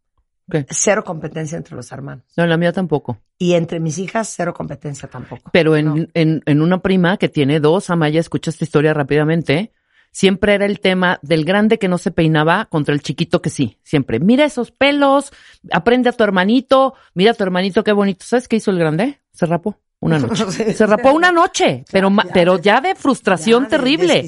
Cero 0.70 1.04
competencia 1.04 1.58
entre 1.58 1.76
los 1.76 1.92
hermanos. 1.92 2.24
No, 2.38 2.46
la 2.48 2.58
mía 2.58 2.72
tampoco. 2.72 3.18
Y 3.38 3.54
entre 3.54 3.80
mis 3.80 3.98
hijas, 3.98 4.34
cero 4.36 4.54
competencia 4.54 5.10
tampoco. 5.10 5.50
Pero 5.52 5.76
en, 5.76 5.86
No. 5.86 5.96
en, 6.14 6.42
en 6.46 6.62
una 6.62 6.80
prima 6.82 7.18
que 7.18 7.28
tiene 7.30 7.60
dos, 7.60 7.90
Amaya, 7.90 8.20
escucha 8.20 8.50
esta 8.52 8.64
historia 8.64 8.94
rápidamente. 8.94 9.72
Siempre 10.12 10.56
era 10.56 10.66
el 10.66 10.80
tema 10.80 11.20
del 11.22 11.44
grande 11.46 11.78
que 11.78 11.90
no 11.90 11.98
se 11.98 12.12
peinaba 12.12 12.66
contra 12.66 12.94
el 12.96 13.02
chiquito 13.02 13.42
que 13.42 13.50
sí. 13.50 13.78
Siempre. 13.84 14.20
Mira 14.20 14.46
esos 14.46 14.72
pelos, 14.72 15.32
aprende 15.72 16.10
a 16.10 16.14
tu 16.14 16.24
hermanito, 16.24 16.96
mira 17.14 17.32
a 17.32 17.34
tu 17.34 17.44
hermanito 17.44 17.84
qué 17.84 17.92
bonito. 17.92 18.26
¿Sabes 18.26 18.48
qué 18.48 18.56
hizo 18.56 18.72
el 18.72 18.80
grande? 18.80 19.20
Se 19.34 19.46
rapó 19.46 19.78
una 20.00 20.18
noche. 20.20 20.74
Se 20.74 20.86
rapó 20.88 21.12
una 21.12 21.32
noche, 21.32 21.84
pero, 21.92 22.10
ya. 22.10 22.24
pero 22.34 22.58
ya 22.58 22.82
de 22.82 22.96
frustración 22.96 23.64
Ya, 23.64 23.70
terrible. 23.70 24.26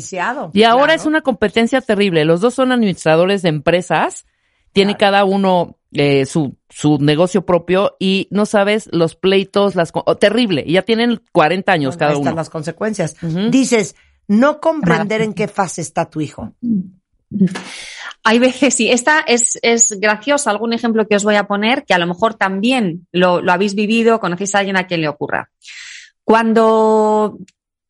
Y 0.53 0.63
ahora 0.63 0.93
es 0.93 1.05
una 1.05 1.21
competencia 1.21 1.79
terrible. 1.81 2.25
Los 2.25 2.41
dos 2.41 2.53
son 2.53 2.71
administradores 2.73 3.41
de 3.41 3.49
empresas. 3.49 4.25
Tiene 4.73 4.95
Claro. 4.97 5.13
cada 5.13 5.25
uno 5.25 5.77
eh, 5.91 6.25
su, 6.25 6.55
su 6.69 6.97
negocio 6.99 7.45
propio 7.45 7.95
y 7.99 8.27
no 8.31 8.45
sabes 8.45 8.89
los 8.91 9.15
pleitos, 9.15 9.75
las 9.75 9.91
oh, 9.93 10.17
terrible. 10.17 10.63
Y 10.65 10.73
ya 10.73 10.83
tienen 10.83 11.21
40 11.31 11.71
años 11.71 11.95
Bueno, 11.95 11.99
cada 11.99 12.11
ahí 12.11 12.17
están 12.17 12.33
uno. 12.33 12.39
las 12.39 12.49
consecuencias. 12.49 13.15
Dices, 13.49 13.95
no 14.27 14.59
comprender 14.59 15.21
en 15.21 15.33
qué 15.33 15.47
fase 15.47 15.81
está 15.81 16.09
tu 16.09 16.21
hijo. 16.21 16.53
Hay 18.23 18.39
veces, 18.39 18.73
sí, 18.73 18.89
esta 18.89 19.21
es, 19.21 19.57
es 19.61 19.97
graciosa, 19.99 20.51
algún 20.51 20.73
ejemplo 20.73 21.07
que 21.07 21.15
os 21.15 21.23
voy 21.23 21.35
a 21.35 21.47
poner, 21.47 21.85
que 21.85 21.93
a 21.93 21.99
lo 21.99 22.07
mejor 22.07 22.35
también 22.35 23.07
lo, 23.11 23.41
lo 23.41 23.51
habéis 23.51 23.75
vivido, 23.75 24.19
conocéis 24.19 24.55
a 24.55 24.59
alguien 24.59 24.77
a 24.77 24.87
quien 24.87 25.01
le 25.01 25.07
ocurra. 25.07 25.49
Cuando 26.23 27.39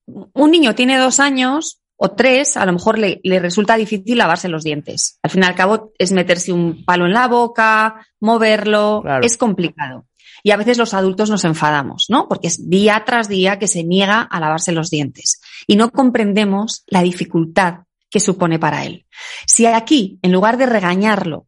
un 0.06 0.52
niño 0.52 0.76
tiene 0.76 0.98
dos 0.98 1.20
años 1.20 1.82
o 2.02 2.12
tres, 2.12 2.56
a 2.56 2.66
lo 2.66 2.72
mejor 2.72 2.98
le, 2.98 3.20
le, 3.24 3.40
resulta 3.40 3.76
difícil 3.76 4.18
lavarse 4.18 4.48
los 4.48 4.64
dientes. 4.64 5.20
Al 5.22 5.32
fin 5.32 5.44
y 5.44 5.46
al 5.46 5.54
cabo 5.54 5.92
es 5.98 6.14
meterse 6.14 6.54
un 6.54 6.86
palo 6.86 7.06
en 7.06 7.12
la 7.12 7.28
boca, 7.28 8.08
moverlo, 8.22 9.02
claro. 9.04 9.26
es 9.26 9.36
complicado. 9.36 10.06
Y 10.42 10.52
a 10.52 10.58
veces 10.58 10.78
los 10.78 10.94
adultos 10.94 11.30
nos 11.30 11.44
enfadamos, 11.44 12.06
¿no? 12.08 12.30
Porque 12.30 12.48
es 12.48 12.70
día 12.70 13.04
tras 13.06 13.28
día 13.28 13.60
que 13.60 13.68
se 13.68 13.84
niega 13.84 14.22
a 14.22 14.40
lavarse 14.40 14.72
los 14.72 14.90
dientes 14.90 15.42
y 15.68 15.76
no 15.76 15.92
comprendemos 15.92 16.84
la 16.88 17.04
dificultad 17.04 17.82
que 18.10 18.22
supone 18.22 18.60
para 18.60 18.86
él. 18.86 19.06
Si 19.46 19.66
aquí, 19.66 20.20
en 20.22 20.32
lugar 20.32 20.56
de 20.56 20.68
regañarlo, 20.68 21.48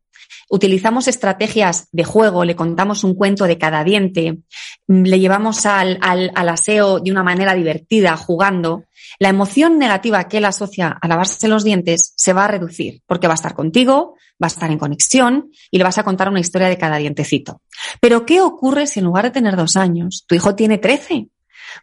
utilizamos 0.52 1.08
estrategias 1.08 1.88
de 1.94 2.04
juego, 2.04 2.44
le 2.44 2.58
contamos 2.58 3.06
un 3.06 3.16
cuento 3.16 3.46
de 3.46 3.58
cada 3.58 3.86
diente, 3.86 4.40
le 4.86 5.20
llevamos 5.20 5.66
al, 5.66 5.98
aseo 6.36 7.00
de 7.00 7.10
una 7.10 7.24
manera 7.24 7.54
divertida, 7.54 8.18
jugando, 8.18 8.84
la 9.18 9.30
emoción 9.30 9.80
negativa 9.80 10.28
que 10.28 10.40
él 10.40 10.46
asocia 10.46 10.90
a 11.02 11.08
lavarse 11.08 11.48
los 11.48 11.64
dientes 11.64 12.14
se 12.18 12.34
va 12.34 12.46
a 12.46 12.48
reducir, 12.50 13.02
porque 13.08 13.28
va 13.28 13.34
a 13.34 13.36
estar 13.36 13.54
contigo, 13.54 14.16
va 14.44 14.48
a 14.48 14.54
estar 14.54 14.70
en 14.70 14.78
conexión 14.78 15.52
y 15.72 15.78
le 15.78 15.86
vas 15.86 15.98
a 15.98 16.04
contar 16.04 16.28
una 16.28 16.42
historia 16.42 16.68
de 16.68 16.78
cada 16.78 16.98
dientecito. 16.98 17.62
Pero 18.02 18.26
¿qué 18.26 18.42
ocurre 18.42 18.88
si 18.88 19.00
en 19.00 19.06
lugar 19.06 19.26
de 19.26 19.32
tener 19.32 19.56
dos 19.56 19.78
años, 19.78 20.26
tu 20.28 20.36
hijo 20.36 20.54
tiene 20.56 20.80
trece? 20.80 21.30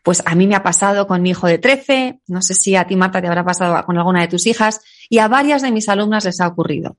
Pues 0.03 0.23
a 0.27 0.35
mí 0.35 0.47
me 0.47 0.55
ha 0.55 0.63
pasado 0.63 1.07
con 1.07 1.23
mi 1.23 1.31
hijo 1.31 1.47
de 1.47 1.57
13, 1.57 2.21
no 2.27 2.43
sé 2.43 2.53
si 2.53 2.77
a 2.77 2.87
ti, 2.87 2.97
Marta, 2.97 3.23
te 3.23 3.29
habrá 3.29 3.45
pasado 3.45 3.83
con 3.87 3.97
alguna 3.97 4.21
de 4.21 4.29
tus 4.29 4.47
hijas, 4.47 4.83
y 5.09 5.19
a 5.19 5.29
varias 5.29 5.63
de 5.63 5.71
mis 5.71 5.89
alumnas 5.89 6.27
les 6.27 6.41
ha 6.43 6.49
ocurrido. 6.49 6.99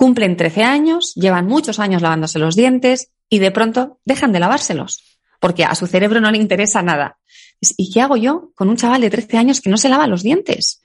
Cumplen 0.00 0.38
13 0.38 0.62
años, 0.62 1.12
llevan 1.14 1.46
muchos 1.46 1.78
años 1.78 2.00
lavándose 2.00 2.38
los 2.38 2.56
dientes 2.56 3.12
y 3.28 3.38
de 3.38 3.50
pronto 3.50 4.00
dejan 4.06 4.32
de 4.32 4.40
lavárselos, 4.40 5.20
porque 5.40 5.64
a 5.64 5.74
su 5.74 5.86
cerebro 5.86 6.22
no 6.22 6.30
le 6.30 6.38
interesa 6.38 6.80
nada. 6.80 7.18
¿Y 7.60 7.92
qué 7.92 8.00
hago 8.00 8.16
yo 8.16 8.50
con 8.54 8.70
un 8.70 8.78
chaval 8.78 9.02
de 9.02 9.10
13 9.10 9.36
años 9.36 9.60
que 9.60 9.68
no 9.68 9.76
se 9.76 9.90
lava 9.90 10.06
los 10.06 10.22
dientes? 10.22 10.82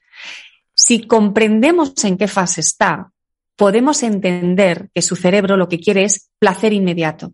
Si 0.73 1.07
comprendemos 1.07 2.03
en 2.03 2.17
qué 2.17 2.27
fase 2.27 2.59
está, 2.59 3.13
podemos 3.55 4.03
entender 4.03 4.89
que 4.93 5.01
su 5.01 5.15
cerebro 5.15 5.55
lo 5.55 5.69
que 5.69 5.79
quiere 5.79 6.03
es 6.03 6.29
placer 6.37 6.73
inmediato 6.73 7.31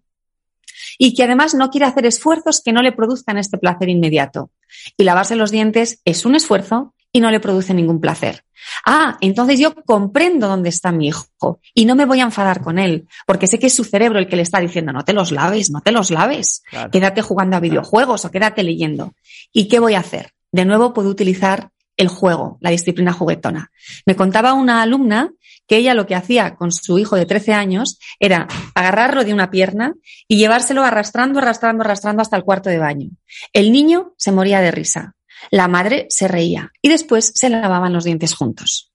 y 1.00 1.16
que 1.16 1.24
además 1.24 1.56
no 1.56 1.72
quiere 1.72 1.88
hacer 1.88 2.06
esfuerzos 2.06 2.62
que 2.64 2.74
no 2.74 2.84
le 2.84 2.92
produzcan 2.92 3.40
este 3.40 3.58
placer 3.58 3.90
inmediato. 3.90 4.52
Y 4.98 5.04
lavarse 5.04 5.36
los 5.36 5.50
dientes 5.50 6.00
es 6.06 6.28
un 6.28 6.36
esfuerzo 6.36 6.94
y 7.12 7.20
no 7.20 7.32
le 7.32 7.40
produce 7.40 7.74
ningún 7.74 8.00
placer. 8.00 8.44
Ah, 8.86 9.18
entonces 9.22 9.60
yo 9.60 9.74
comprendo 9.74 10.48
dónde 10.48 10.70
está 10.70 10.92
mi 10.92 11.08
hijo 11.08 11.60
y 11.74 11.86
no 11.86 11.96
me 11.96 12.06
voy 12.06 12.20
a 12.20 12.24
enfadar 12.24 12.62
con 12.62 12.80
él, 12.80 13.08
porque 13.26 13.48
sé 13.48 13.60
que 13.60 13.68
es 13.68 13.74
su 13.74 13.84
cerebro 13.84 14.20
el 14.20 14.28
que 14.28 14.36
le 14.36 14.44
está 14.44 14.60
diciendo, 14.60 14.94
no 14.94 15.04
te 15.04 15.14
los 15.14 15.32
laves, 15.32 15.72
no 15.72 15.82
te 15.82 15.92
los 15.92 16.12
laves, 16.12 16.64
claro. 16.70 16.92
quédate 16.92 17.22
jugando 17.22 17.58
a 17.58 17.60
videojuegos 17.60 18.26
o 18.26 18.32
quédate 18.32 18.64
leyendo. 18.64 19.14
¿Y 19.52 19.68
qué 19.68 19.80
voy 19.80 19.96
a 19.96 20.00
hacer? 20.00 20.32
De 20.52 20.66
nuevo 20.66 20.94
puedo 20.94 21.10
utilizar 21.10 21.72
el 21.98 22.08
juego, 22.08 22.58
la 22.62 22.70
disciplina 22.70 23.14
juguetona. 23.14 23.72
Me 24.06 24.16
contaba 24.16 24.54
una 24.54 24.82
alumna 24.82 25.32
que 25.68 25.78
ella 25.78 25.94
lo 25.94 26.06
que 26.06 26.16
hacía 26.16 26.56
con 26.56 26.72
su 26.72 27.00
hijo 27.00 27.16
de 27.16 27.26
13 27.26 27.54
años 27.54 28.00
era 28.20 28.48
agarrarlo 28.76 29.24
de 29.24 29.34
una 29.34 29.52
pierna 29.52 29.94
y 30.28 30.38
llevárselo 30.38 30.84
arrastrando, 30.84 31.40
arrastrando, 31.40 31.84
arrastrando 31.84 32.22
hasta 32.22 32.36
el 32.36 32.44
cuarto 32.44 32.70
de 32.70 32.78
baño. 32.78 33.10
El 33.54 33.72
niño 33.72 34.14
se 34.18 34.32
moría 34.32 34.60
de 34.62 34.72
risa. 34.72 35.16
La 35.50 35.68
madre 35.68 36.06
se 36.10 36.28
reía 36.28 36.72
y 36.82 36.90
después 36.90 37.32
se 37.36 37.50
lavaban 37.50 37.94
los 37.94 38.04
dientes 38.04 38.34
juntos. 38.34 38.92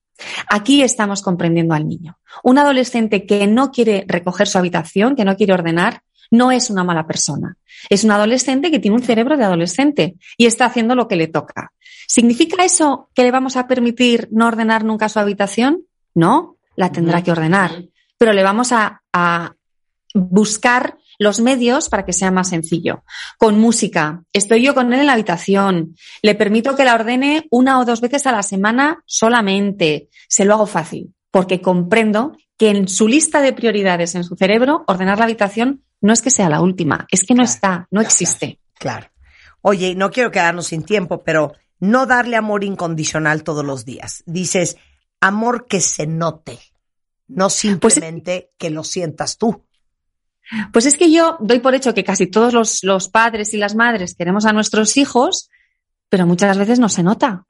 Aquí 0.49 0.81
estamos 0.81 1.21
comprendiendo 1.21 1.73
al 1.73 1.87
niño. 1.87 2.17
Un 2.43 2.57
adolescente 2.57 3.25
que 3.25 3.47
no 3.47 3.71
quiere 3.71 4.05
recoger 4.07 4.47
su 4.47 4.57
habitación, 4.57 5.15
que 5.15 5.25
no 5.25 5.35
quiere 5.35 5.53
ordenar, 5.53 6.01
no 6.31 6.51
es 6.51 6.69
una 6.69 6.83
mala 6.83 7.05
persona. 7.05 7.57
Es 7.89 8.03
un 8.03 8.11
adolescente 8.11 8.71
que 8.71 8.79
tiene 8.79 8.97
un 8.97 9.03
cerebro 9.03 9.37
de 9.37 9.43
adolescente 9.43 10.15
y 10.37 10.45
está 10.45 10.65
haciendo 10.65 10.95
lo 10.95 11.07
que 11.07 11.15
le 11.15 11.27
toca. 11.27 11.71
¿Significa 12.07 12.63
eso 12.63 13.09
que 13.13 13.23
le 13.23 13.31
vamos 13.31 13.55
a 13.57 13.67
permitir 13.67 14.27
no 14.31 14.47
ordenar 14.47 14.83
nunca 14.83 15.09
su 15.09 15.19
habitación? 15.19 15.83
No, 16.15 16.57
la 16.75 16.91
tendrá 16.91 17.21
que 17.21 17.31
ordenar. 17.31 17.83
Pero 18.17 18.33
le 18.33 18.43
vamos 18.43 18.71
a, 18.71 19.03
a 19.13 19.53
buscar 20.13 20.97
los 21.17 21.39
medios 21.39 21.89
para 21.89 22.05
que 22.05 22.13
sea 22.13 22.31
más 22.31 22.49
sencillo. 22.49 23.03
Con 23.37 23.59
música, 23.59 24.23
estoy 24.33 24.63
yo 24.63 24.73
con 24.73 24.93
él 24.93 25.01
en 25.01 25.05
la 25.07 25.13
habitación, 25.13 25.95
le 26.21 26.35
permito 26.35 26.75
que 26.75 26.85
la 26.85 26.95
ordene 26.95 27.47
una 27.49 27.79
o 27.79 27.85
dos 27.85 28.01
veces 28.01 28.27
a 28.27 28.31
la 28.31 28.43
semana 28.43 29.03
solamente, 29.05 30.09
se 30.27 30.45
lo 30.45 30.53
hago 30.53 30.67
fácil, 30.67 31.13
porque 31.31 31.61
comprendo 31.61 32.37
que 32.57 32.69
en 32.69 32.87
su 32.87 33.07
lista 33.07 33.41
de 33.41 33.53
prioridades 33.53 34.15
en 34.15 34.23
su 34.23 34.35
cerebro, 34.35 34.83
ordenar 34.87 35.19
la 35.19 35.25
habitación 35.25 35.83
no 36.01 36.13
es 36.13 36.21
que 36.21 36.29
sea 36.29 36.49
la 36.49 36.61
última, 36.61 37.07
es 37.11 37.23
que 37.23 37.33
no 37.33 37.43
claro, 37.43 37.53
está, 37.53 37.87
no 37.91 38.01
existe. 38.01 38.59
Claro. 38.75 39.07
Oye, 39.61 39.95
no 39.95 40.11
quiero 40.11 40.31
quedarnos 40.31 40.67
sin 40.67 40.83
tiempo, 40.83 41.23
pero 41.23 41.53
no 41.79 42.05
darle 42.05 42.37
amor 42.37 42.63
incondicional 42.63 43.43
todos 43.43 43.65
los 43.65 43.85
días. 43.85 44.23
Dices, 44.25 44.77
amor 45.19 45.67
que 45.67 45.81
se 45.81 46.07
note, 46.07 46.59
no 47.27 47.49
simplemente 47.49 48.49
pues, 48.49 48.55
que 48.57 48.69
lo 48.69 48.83
sientas 48.83 49.37
tú. 49.37 49.66
Pues 50.71 50.85
es 50.85 50.97
que 50.97 51.11
yo 51.11 51.37
doy 51.39 51.59
por 51.59 51.75
hecho 51.75 51.93
que 51.93 52.03
casi 52.03 52.27
todos 52.27 52.53
los, 52.53 52.83
los, 52.83 53.09
padres 53.09 53.53
y 53.53 53.57
las 53.57 53.75
madres 53.75 54.15
queremos 54.15 54.45
a 54.45 54.53
nuestros 54.53 54.97
hijos, 54.97 55.49
pero 56.09 56.25
muchas 56.25 56.57
veces 56.57 56.79
no 56.79 56.89
se 56.89 57.03
nota. 57.03 57.45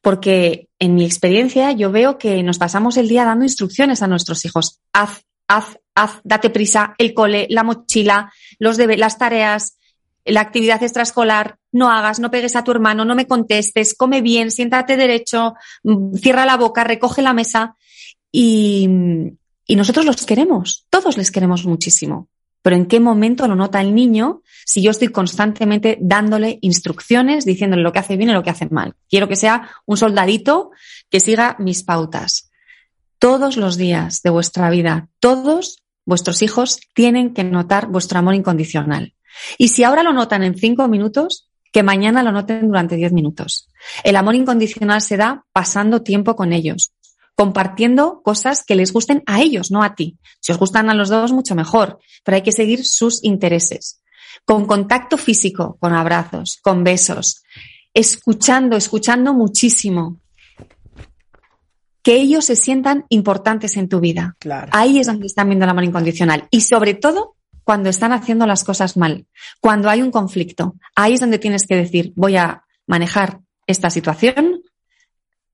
Porque 0.00 0.68
en 0.78 0.94
mi 0.94 1.04
experiencia 1.04 1.72
yo 1.72 1.90
veo 1.90 2.18
que 2.18 2.42
nos 2.42 2.58
pasamos 2.58 2.96
el 2.96 3.08
día 3.08 3.24
dando 3.24 3.44
instrucciones 3.44 4.02
a 4.02 4.06
nuestros 4.06 4.44
hijos. 4.44 4.80
Haz, 4.92 5.24
haz, 5.48 5.78
haz, 5.94 6.20
date 6.24 6.50
prisa, 6.50 6.94
el 6.98 7.14
cole, 7.14 7.46
la 7.50 7.64
mochila, 7.64 8.30
las 8.58 9.18
tareas, 9.18 9.78
la 10.24 10.40
actividad 10.40 10.82
extraescolar, 10.82 11.58
no 11.72 11.90
hagas, 11.90 12.20
no 12.20 12.30
pegues 12.30 12.54
a 12.54 12.64
tu 12.64 12.70
hermano, 12.70 13.04
no 13.04 13.14
me 13.14 13.26
contestes, 13.26 13.94
come 13.94 14.20
bien, 14.20 14.50
siéntate 14.50 14.96
derecho, 14.96 15.54
cierra 16.20 16.46
la 16.46 16.56
boca, 16.56 16.84
recoge 16.84 17.22
la 17.22 17.32
mesa. 17.32 17.76
Y 18.30 18.88
nosotros 19.68 20.04
los 20.04 20.24
queremos, 20.26 20.86
todos 20.90 21.16
les 21.16 21.30
queremos 21.30 21.64
muchísimo. 21.64 22.28
Pero 22.62 22.76
¿en 22.76 22.86
qué 22.86 23.00
momento 23.00 23.46
lo 23.48 23.56
nota 23.56 23.80
el 23.80 23.94
niño 23.94 24.42
si 24.64 24.82
yo 24.82 24.92
estoy 24.92 25.08
constantemente 25.08 25.98
dándole 26.00 26.58
instrucciones, 26.62 27.44
diciéndole 27.44 27.82
lo 27.82 27.92
que 27.92 27.98
hace 27.98 28.16
bien 28.16 28.30
y 28.30 28.32
lo 28.32 28.42
que 28.42 28.50
hace 28.50 28.68
mal? 28.70 28.94
Quiero 29.10 29.28
que 29.28 29.36
sea 29.36 29.70
un 29.84 29.96
soldadito 29.96 30.70
que 31.10 31.20
siga 31.20 31.56
mis 31.58 31.82
pautas. 31.82 32.50
Todos 33.18 33.56
los 33.56 33.76
días 33.76 34.22
de 34.22 34.30
vuestra 34.30 34.70
vida, 34.70 35.08
todos 35.20 35.82
vuestros 36.04 36.42
hijos 36.42 36.80
tienen 36.94 37.34
que 37.34 37.44
notar 37.44 37.88
vuestro 37.88 38.18
amor 38.18 38.34
incondicional. 38.34 39.14
Y 39.58 39.68
si 39.68 39.84
ahora 39.84 40.02
lo 40.02 40.12
notan 40.12 40.42
en 40.42 40.56
cinco 40.56 40.88
minutos, 40.88 41.48
que 41.72 41.82
mañana 41.82 42.22
lo 42.22 42.32
noten 42.32 42.68
durante 42.68 42.96
diez 42.96 43.12
minutos. 43.12 43.68
El 44.04 44.16
amor 44.16 44.34
incondicional 44.34 45.00
se 45.00 45.16
da 45.16 45.44
pasando 45.52 46.02
tiempo 46.02 46.36
con 46.36 46.52
ellos, 46.52 46.92
compartiendo 47.34 48.20
cosas 48.22 48.64
que 48.64 48.76
les 48.76 48.92
gusten 48.92 49.22
a 49.26 49.40
ellos, 49.40 49.70
no 49.70 49.82
a 49.82 49.94
ti. 49.94 50.18
Si 50.40 50.52
os 50.52 50.58
gustan 50.58 50.90
a 50.90 50.94
los 50.94 51.08
dos, 51.08 51.32
mucho 51.32 51.54
mejor, 51.54 51.98
pero 52.24 52.36
hay 52.36 52.42
que 52.42 52.52
seguir 52.52 52.84
sus 52.84 53.22
intereses. 53.24 54.02
Con 54.44 54.66
contacto 54.66 55.16
físico, 55.16 55.76
con 55.80 55.92
abrazos, 55.92 56.58
con 56.62 56.84
besos, 56.84 57.42
escuchando, 57.94 58.76
escuchando 58.76 59.34
muchísimo. 59.34 60.20
Que 62.02 62.16
ellos 62.16 62.46
se 62.46 62.56
sientan 62.56 63.04
importantes 63.10 63.76
en 63.76 63.88
tu 63.88 64.00
vida. 64.00 64.36
Claro. 64.40 64.70
Ahí 64.72 64.98
es 64.98 65.06
donde 65.06 65.26
están 65.26 65.48
viendo 65.48 65.64
el 65.64 65.70
amor 65.70 65.84
incondicional. 65.84 66.48
Y 66.50 66.62
sobre 66.62 66.94
todo, 66.94 67.36
cuando 67.62 67.88
están 67.88 68.12
haciendo 68.12 68.46
las 68.46 68.64
cosas 68.64 68.96
mal, 68.96 69.26
cuando 69.60 69.88
hay 69.88 70.02
un 70.02 70.10
conflicto. 70.10 70.74
Ahí 70.96 71.14
es 71.14 71.20
donde 71.20 71.38
tienes 71.38 71.66
que 71.66 71.76
decir, 71.76 72.12
voy 72.16 72.36
a 72.36 72.64
manejar 72.86 73.40
esta 73.66 73.88
situación 73.88 74.62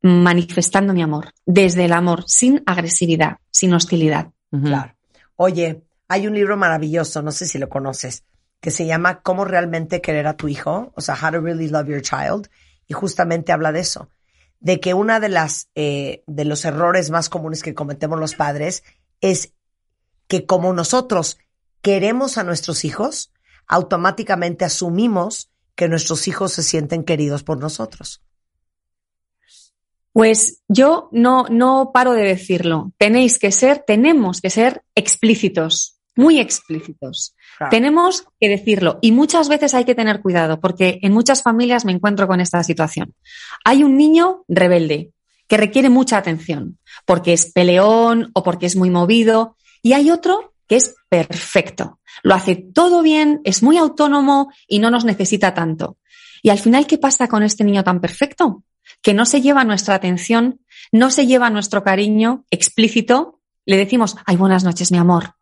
manifestando 0.03 0.95
mi 0.95 1.03
amor, 1.03 1.33
desde 1.45 1.85
el 1.85 1.93
amor, 1.93 2.25
sin 2.27 2.63
agresividad, 2.67 3.39
sin 3.51 3.75
hostilidad. 3.75 4.31
Claro. 4.51 4.95
Oye, 5.37 5.83
hay 6.09 6.27
un 6.27 6.35
libro 6.35 6.57
maravilloso, 6.57 7.23
no 7.23 7.33
sé 7.33 7.47
si 7.47 7.59
lo 7.59 7.69
conoces, 7.69 8.25
que 8.61 8.71
se 8.71 8.87
llama 8.87 9.21
Cómo 9.21 9.45
realmente 9.45 10.01
querer 10.01 10.27
a 10.27 10.37
tu 10.37 10.49
hijo, 10.49 10.93
o 10.97 11.01
sea, 11.01 11.15
How 11.15 11.33
to 11.33 11.41
Really 11.41 11.69
Love 11.69 11.89
Your 11.89 12.03
Child, 12.03 12.49
y 12.87 12.95
justamente 12.95 13.53
habla 13.53 13.73
de 13.73 13.81
eso, 13.81 14.09
de 14.61 14.81
que 14.81 14.95
una 14.95 15.21
de 15.21 15.29
las 15.29 15.69
eh, 15.75 16.23
de 16.27 16.45
los 16.45 16.65
errores 16.65 17.11
más 17.11 17.29
comunes 17.29 17.63
que 17.63 17.75
cometemos 17.75 18.19
los 18.19 18.35
padres 18.35 18.83
es 19.21 19.53
que 20.27 20.47
como 20.47 20.73
nosotros 20.73 21.39
queremos 21.83 22.39
a 22.39 22.45
nuestros 22.45 22.85
hijos, 22.85 23.33
automáticamente 23.67 24.65
asumimos 24.65 25.51
que 25.75 25.89
nuestros 25.89 26.27
hijos 26.27 26.53
se 26.53 26.63
sienten 26.63 27.05
queridos 27.05 27.45
por 27.45 27.59
nosotros. 27.59 28.23
Pues 30.13 30.63
yo 30.69 31.09
no, 31.13 31.47
no 31.51 31.91
paro 31.93 32.13
de 32.13 32.25
decirlo. 32.25 32.93
Tenéis 32.99 33.39
que 33.39 33.53
ser, 33.53 33.85
tenemos 33.87 34.41
que 34.41 34.51
ser 34.51 34.83
explícitos, 34.95 35.99
muy 36.17 36.41
explícitos. 36.41 37.35
Claro. 37.57 37.71
Tenemos 37.71 38.27
que 38.41 38.49
decirlo 38.49 38.99
y 39.01 39.13
muchas 39.13 39.49
veces 39.49 39.75
hay 39.75 39.85
que 39.85 39.95
tener 39.95 40.21
cuidado 40.21 40.61
porque 40.61 40.99
en 41.03 41.13
muchas 41.13 41.43
familias 41.43 41.85
me 41.85 41.93
encuentro 41.93 42.27
con 42.27 42.41
esta 42.41 42.63
situación. 42.63 43.15
Hay 43.65 43.85
un 43.85 43.97
niño 43.97 44.45
rebelde 44.49 45.13
que 45.49 45.57
requiere 45.57 45.89
mucha 45.89 46.19
atención, 46.19 46.79
porque 47.07 47.33
es 47.33 47.51
peleón 47.53 48.31
o 48.35 48.43
porque 48.43 48.67
es 48.67 48.77
muy 48.77 48.91
movido, 48.91 49.57
y 49.83 49.95
hay 49.95 50.11
otro 50.11 50.53
que 50.69 50.77
es 50.77 50.95
perfecto. 51.09 51.99
Lo 52.23 52.35
hace 52.35 52.55
todo 52.55 53.03
bien, 53.03 53.41
es 53.45 53.63
muy 53.63 53.79
autónomo 53.79 54.53
y 54.69 54.79
no 54.79 54.91
nos 54.91 55.05
necesita 55.05 55.55
tanto. 55.55 55.97
Y 56.43 56.51
al 56.51 56.59
final, 56.59 56.87
¿qué 56.87 56.99
pasa 56.99 57.27
con 57.27 57.43
este 57.43 57.65
niño 57.65 57.83
tan 57.83 58.01
perfecto? 58.01 58.63
Que 59.03 59.15
no 59.15 59.27
se 59.27 59.41
lleva 59.41 59.65
nuestra 59.65 59.95
atención, 59.95 60.61
no 60.93 61.11
se 61.11 61.27
lleva 61.27 61.51
nuestro 61.51 61.85
cariño 61.85 62.45
explícito. 62.51 63.41
Le 63.65 63.77
decimos, 63.77 64.17
ay, 64.27 64.37
buenas 64.37 64.65
noches, 64.65 64.91
mi 64.93 64.99
amor, 64.99 65.35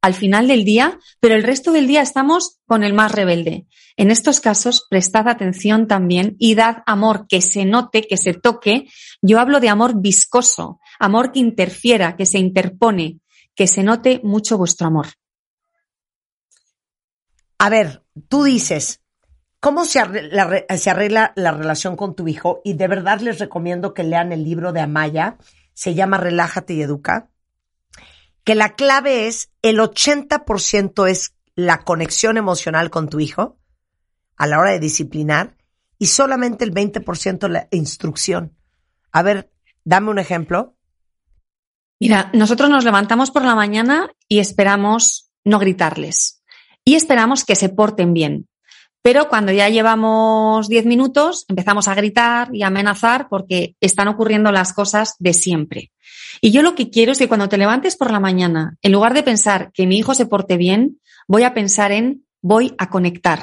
al 0.00 0.14
final 0.14 0.46
del 0.46 0.64
día, 0.64 0.98
pero 1.20 1.34
el 1.34 1.42
resto 1.42 1.72
del 1.72 1.86
día 1.86 2.00
estamos 2.00 2.60
con 2.66 2.84
el 2.84 2.92
más 2.92 3.12
rebelde. 3.12 3.66
En 3.96 4.10
estos 4.10 4.40
casos, 4.40 4.86
prestad 4.88 5.28
atención 5.28 5.88
también 5.88 6.36
y 6.38 6.54
dad 6.54 6.82
amor 6.86 7.26
que 7.28 7.40
se 7.40 7.64
note, 7.64 8.06
que 8.06 8.16
se 8.16 8.34
toque. 8.34 8.88
Yo 9.20 9.40
hablo 9.40 9.58
de 9.58 9.68
amor 9.68 10.00
viscoso, 10.00 10.80
amor 10.98 11.32
que 11.32 11.40
interfiera, 11.40 12.16
que 12.16 12.26
se 12.26 12.38
interpone, 12.38 13.20
que 13.54 13.66
se 13.66 13.82
note 13.82 14.20
mucho 14.22 14.58
vuestro 14.58 14.86
amor. 14.86 15.08
A 17.58 17.70
ver, 17.70 18.04
tú 18.28 18.44
dices, 18.44 19.00
¿cómo 19.60 19.84
se 19.84 20.00
arregla, 20.00 21.32
la 21.36 21.52
relación 21.52 21.96
con 21.96 22.14
tu 22.14 22.28
hijo? 22.28 22.60
Y 22.64 22.74
de 22.74 22.88
verdad 22.88 23.20
les 23.20 23.38
recomiendo 23.38 23.94
que 23.94 24.04
lean 24.04 24.32
el 24.32 24.44
libro 24.44 24.72
de 24.72 24.80
Amaya, 24.80 25.36
se 25.74 25.94
llama 25.94 26.18
Relájate 26.18 26.74
y 26.74 26.82
Educa, 26.82 27.30
que 28.44 28.54
la 28.54 28.74
clave 28.74 29.26
es, 29.26 29.50
el 29.62 29.78
80% 29.78 31.08
es 31.08 31.34
la 31.54 31.78
conexión 31.84 32.36
emocional 32.36 32.90
con 32.90 33.08
tu 33.08 33.18
hijo 33.18 33.58
a 34.36 34.46
la 34.46 34.58
hora 34.58 34.72
de 34.72 34.78
disciplinar 34.78 35.56
y 35.98 36.06
solamente 36.06 36.64
el 36.64 36.72
20% 36.72 37.48
la 37.48 37.68
instrucción. 37.70 38.56
A 39.10 39.22
ver, 39.22 39.50
dame 39.84 40.10
un 40.10 40.18
ejemplo. 40.18 40.76
Mira, 41.98 42.30
nosotros 42.34 42.68
nos 42.68 42.84
levantamos 42.84 43.30
por 43.30 43.42
la 43.42 43.54
mañana 43.54 44.10
y 44.28 44.38
esperamos 44.38 45.30
no 45.44 45.58
gritarles 45.58 46.42
y 46.84 46.94
esperamos 46.94 47.44
que 47.44 47.56
se 47.56 47.70
porten 47.70 48.12
bien. 48.12 48.48
Pero 49.06 49.28
cuando 49.28 49.52
ya 49.52 49.68
llevamos 49.68 50.66
10 50.66 50.84
minutos, 50.84 51.44
empezamos 51.46 51.86
a 51.86 51.94
gritar 51.94 52.48
y 52.52 52.64
a 52.64 52.66
amenazar 52.66 53.28
porque 53.28 53.76
están 53.80 54.08
ocurriendo 54.08 54.50
las 54.50 54.72
cosas 54.72 55.14
de 55.20 55.32
siempre. 55.32 55.92
Y 56.40 56.50
yo 56.50 56.60
lo 56.60 56.74
que 56.74 56.90
quiero 56.90 57.12
es 57.12 57.18
que 57.18 57.28
cuando 57.28 57.48
te 57.48 57.56
levantes 57.56 57.94
por 57.94 58.10
la 58.10 58.18
mañana, 58.18 58.76
en 58.82 58.90
lugar 58.90 59.14
de 59.14 59.22
pensar 59.22 59.70
que 59.72 59.86
mi 59.86 59.96
hijo 59.96 60.12
se 60.14 60.26
porte 60.26 60.56
bien, 60.56 61.00
voy 61.28 61.44
a 61.44 61.54
pensar 61.54 61.92
en 61.92 62.26
voy 62.42 62.74
a 62.78 62.90
conectar 62.90 63.42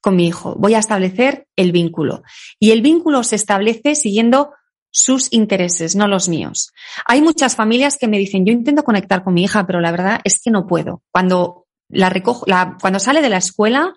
con 0.00 0.14
mi 0.14 0.28
hijo, 0.28 0.54
voy 0.56 0.74
a 0.74 0.78
establecer 0.78 1.48
el 1.56 1.72
vínculo. 1.72 2.22
Y 2.60 2.70
el 2.70 2.80
vínculo 2.80 3.24
se 3.24 3.34
establece 3.34 3.96
siguiendo 3.96 4.52
sus 4.92 5.32
intereses, 5.32 5.96
no 5.96 6.06
los 6.06 6.28
míos. 6.28 6.70
Hay 7.04 7.20
muchas 7.20 7.56
familias 7.56 7.98
que 7.98 8.06
me 8.06 8.18
dicen, 8.18 8.46
yo 8.46 8.52
intento 8.52 8.84
conectar 8.84 9.24
con 9.24 9.34
mi 9.34 9.42
hija, 9.42 9.66
pero 9.66 9.80
la 9.80 9.90
verdad 9.90 10.20
es 10.22 10.40
que 10.40 10.52
no 10.52 10.68
puedo. 10.68 11.02
Cuando 11.10 11.66
la 11.88 12.10
recojo, 12.10 12.46
cuando 12.80 13.00
sale 13.00 13.22
de 13.22 13.28
la 13.28 13.38
escuela, 13.38 13.92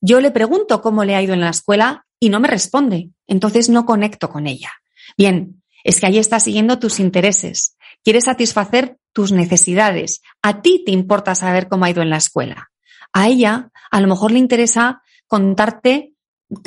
yo 0.00 0.20
le 0.20 0.30
pregunto 0.30 0.80
cómo 0.80 1.04
le 1.04 1.14
ha 1.14 1.22
ido 1.22 1.34
en 1.34 1.40
la 1.40 1.50
escuela 1.50 2.06
y 2.18 2.30
no 2.30 2.40
me 2.40 2.48
responde. 2.48 3.10
Entonces 3.26 3.68
no 3.68 3.86
conecto 3.86 4.30
con 4.30 4.46
ella. 4.46 4.70
Bien, 5.16 5.62
es 5.84 6.00
que 6.00 6.06
ahí 6.06 6.18
está 6.18 6.40
siguiendo 6.40 6.78
tus 6.78 7.00
intereses. 7.00 7.76
Quiere 8.02 8.20
satisfacer 8.20 8.98
tus 9.12 9.32
necesidades. 9.32 10.22
A 10.42 10.62
ti 10.62 10.82
te 10.84 10.92
importa 10.92 11.34
saber 11.34 11.68
cómo 11.68 11.84
ha 11.84 11.90
ido 11.90 12.02
en 12.02 12.10
la 12.10 12.16
escuela. 12.16 12.70
A 13.12 13.28
ella, 13.28 13.70
a 13.90 14.00
lo 14.00 14.08
mejor 14.08 14.30
le 14.30 14.38
interesa 14.38 15.02
contarte 15.26 16.14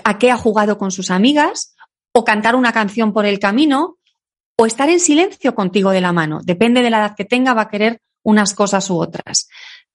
a 0.04 0.18
qué 0.18 0.32
ha 0.32 0.38
jugado 0.38 0.78
con 0.78 0.92
sus 0.92 1.12
amigas 1.12 1.76
o 2.14 2.24
cantar 2.24 2.56
una 2.56 2.72
canción 2.72 3.14
por 3.14 3.26
el 3.26 3.40
camino 3.40 3.98
o 4.58 4.66
estar 4.66 4.90
en 4.90 5.00
silencio 5.00 5.56
contigo 5.56 5.92
de 5.92 6.02
la 6.02 6.14
mano. 6.14 6.42
Depende 6.44 6.82
de 6.82 6.90
la 6.90 7.00
edad 7.00 7.16
que 7.16 7.26
tenga, 7.26 7.54
va 7.54 7.64
a 7.64 7.70
querer 7.70 8.02
unas 8.24 8.54
cosas 8.54 8.90
u 8.90 9.00
otras. 9.00 9.50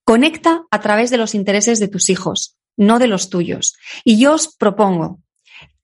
Conecta 0.05 0.65
a 0.71 0.81
través 0.81 1.11
de 1.11 1.19
los 1.19 1.35
intereses 1.35 1.81
de 1.81 1.89
tus 1.89 2.11
hijos, 2.11 2.58
no 2.79 2.99
de 2.99 3.09
los 3.09 3.29
tuyos. 3.29 3.77
Y 4.05 4.19
yo 4.19 4.33
os 4.33 4.57
propongo 4.57 5.21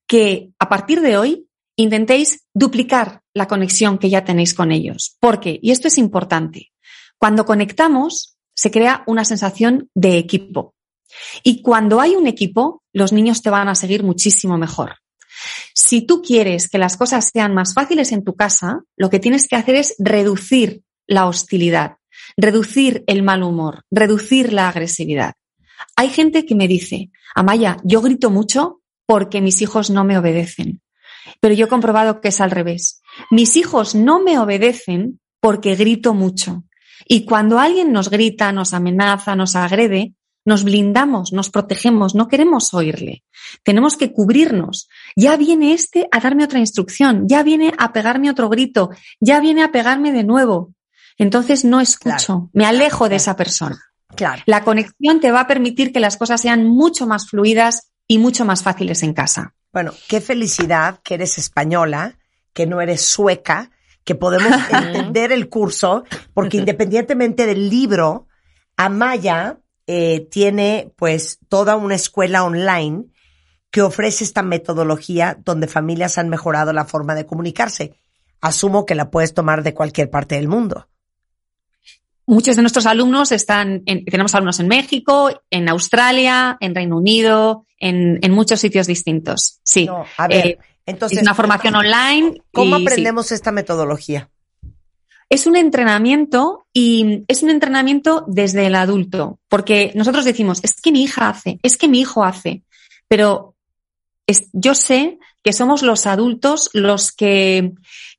que 0.07 0.51
a 0.59 0.69
partir 0.71 1.03
de 1.03 1.19
hoy 1.19 1.47
intentéis 1.77 2.47
duplicar 2.55 3.21
la 3.35 3.49
conexión 3.49 3.99
que 3.99 4.09
ya 4.09 4.25
tenéis 4.25 4.55
con 4.55 4.73
ellos. 4.73 5.17
Porque, 5.21 5.59
y 5.61 5.73
esto 5.73 5.89
es 5.89 5.99
importante, 5.99 6.73
cuando 7.19 7.45
conectamos 7.45 8.37
se 8.55 8.71
crea 8.71 9.03
una 9.07 9.25
sensación 9.25 9.91
de 9.95 10.17
equipo. 10.17 10.75
Y 11.43 11.63
cuando 11.63 12.01
hay 12.01 12.17
un 12.17 12.27
equipo, 12.27 12.83
los 12.93 13.13
niños 13.13 13.43
te 13.43 13.51
van 13.51 13.69
a 13.69 13.75
seguir 13.75 14.03
muchísimo 14.03 14.57
mejor. 14.57 14.97
Si 15.75 16.03
tú 16.03 16.23
quieres 16.23 16.69
que 16.69 16.79
las 16.79 16.97
cosas 16.97 17.31
sean 17.33 17.55
más 17.55 17.75
fáciles 17.75 18.13
en 18.13 18.25
tu 18.25 18.35
casa, 18.35 18.83
lo 18.97 19.11
que 19.11 19.19
tienes 19.19 19.49
que 19.49 19.57
hacer 19.57 19.75
es 19.75 19.97
reducir 19.99 20.83
la 21.07 21.27
hostilidad, 21.27 21.97
reducir 22.37 23.05
el 23.07 23.23
mal 23.23 23.43
humor, 23.43 23.83
reducir 23.91 24.53
la 24.53 24.69
agresividad. 24.69 25.35
Hay 25.97 26.09
gente 26.09 26.47
que 26.47 26.55
me 26.55 26.69
dice, 26.69 27.11
Amaya, 27.35 27.79
yo 27.85 28.01
grito 28.01 28.31
mucho 28.31 28.81
porque 29.07 29.41
mis 29.41 29.61
hijos 29.63 29.91
no 29.91 30.05
me 30.05 30.19
obedecen. 30.19 30.81
Pero 31.41 31.55
yo 31.55 31.67
he 31.67 31.69
comprobado 31.69 32.21
que 32.21 32.29
es 32.29 32.41
al 32.41 32.51
revés. 32.51 33.03
Mis 33.31 33.57
hijos 33.57 33.95
no 33.95 34.21
me 34.21 34.39
obedecen 34.39 35.21
porque 35.41 35.75
grito 35.75 36.15
mucho. 36.15 36.65
Y 37.07 37.25
cuando 37.25 37.59
alguien 37.59 37.93
nos 37.93 38.09
grita, 38.09 38.53
nos 38.53 38.73
amenaza, 38.73 39.37
nos 39.37 39.57
agrede, 39.57 40.15
nos 40.45 40.65
blindamos, 40.65 41.33
nos 41.33 41.51
protegemos, 41.51 42.15
no 42.15 42.29
queremos 42.29 42.73
oírle. 42.75 43.25
Tenemos 43.63 43.97
que 43.97 44.13
cubrirnos. 44.13 44.89
Ya 45.17 45.37
viene 45.37 45.73
este 45.73 46.09
a 46.13 46.21
darme 46.21 46.45
otra 46.45 46.59
instrucción, 46.59 47.27
ya 47.29 47.43
viene 47.43 47.73
a 47.79 47.93
pegarme 47.93 48.31
otro 48.31 48.49
grito, 48.49 48.91
ya 49.21 49.41
viene 49.41 49.63
a 49.63 49.73
pegarme 49.73 50.13
de 50.13 50.25
nuevo. 50.25 50.75
Entonces 51.17 51.65
no 51.65 51.81
escucho, 51.81 52.51
me 52.53 52.67
alejo 52.67 53.09
de 53.09 53.17
esa 53.17 53.37
persona. 53.37 53.81
Claro. 54.17 54.43
La 54.47 54.65
conexión 54.65 55.21
te 55.21 55.33
va 55.33 55.41
a 55.41 55.47
permitir 55.47 55.93
que 55.93 56.01
las 56.01 56.17
cosas 56.17 56.41
sean 56.41 56.67
mucho 56.67 57.07
más 57.07 57.29
fluidas 57.29 57.93
y 58.07 58.19
mucho 58.19 58.45
más 58.45 58.63
fáciles 58.63 59.03
en 59.03 59.15
casa. 59.15 59.55
Bueno, 59.73 59.93
qué 60.09 60.21
felicidad 60.21 61.01
que 61.03 61.15
eres 61.15 61.39
española, 61.39 62.19
que 62.53 62.67
no 62.67 62.81
eres 62.81 63.03
sueca, 63.03 63.71
que 64.05 64.15
podemos 64.15 64.53
entender 64.71 65.33
el 65.33 65.49
curso, 65.49 66.05
porque 66.33 66.59
independientemente 66.59 67.47
del 67.47 67.69
libro, 67.69 68.29
Amaya 68.77 69.59
eh, 69.87 70.27
tiene 70.31 70.93
pues 70.97 71.39
toda 71.49 71.77
una 71.77 71.95
escuela 71.95 72.45
online 72.45 73.07
que 73.71 73.83
ofrece 73.83 74.23
esta 74.23 74.43
metodología 74.43 75.37
donde 75.45 75.67
familias 75.67 76.17
han 76.17 76.29
mejorado 76.29 76.73
la 76.73 76.85
forma 76.85 77.15
de 77.17 77.27
comunicarse. 77.27 77.95
Asumo 78.41 78.87
que 78.87 78.95
la 78.95 79.11
puedes 79.11 79.35
tomar 79.35 79.65
de 79.65 79.75
cualquier 79.75 80.11
parte 80.11 80.37
del 80.37 80.47
mundo. 80.47 80.87
Muchos 82.27 82.57
de 82.57 82.63
nuestros 82.63 82.87
alumnos 82.87 83.33
están, 83.33 83.85
tenemos 83.85 84.35
alumnos 84.35 84.59
en 84.61 84.69
México, 84.69 85.31
en 85.51 85.69
Australia, 85.69 86.57
en 86.61 86.75
Reino 86.75 86.97
Unido, 86.97 87.67
en, 87.79 88.19
muchos 88.33 88.61
sitios 88.61 88.87
distintos. 88.87 89.61
Sí. 89.63 89.89
a 90.17 90.29
ver, 90.29 90.47
eh, 90.47 90.59
entonces. 90.87 91.19
Es 91.19 91.23
una 91.23 91.35
formación 91.35 91.75
online. 91.75 92.43
¿Cómo 92.53 92.77
aprendemos 92.77 93.31
esta 93.33 93.53
metodología? 93.53 94.31
Es 95.29 95.47
un 95.47 95.57
entrenamiento 95.57 96.67
y 96.73 97.25
es 97.29 97.43
un 97.43 97.51
entrenamiento 97.51 98.25
desde 98.27 98.67
el 98.67 98.75
adulto, 98.75 99.39
porque 99.49 99.93
nosotros 99.95 100.25
decimos, 100.25 100.61
es 100.63 100.81
que 100.81 100.93
mi 100.93 101.03
hija 101.03 101.29
hace, 101.29 101.59
es 101.63 101.77
que 101.77 101.89
mi 101.89 102.01
hijo 102.01 102.25
hace, 102.25 102.63
pero 103.09 103.55
yo 104.53 104.75
sé 104.75 105.19
que 105.43 105.53
somos 105.53 105.83
los 105.83 106.07
adultos 106.07 106.71
los 106.73 107.13
que 107.13 107.73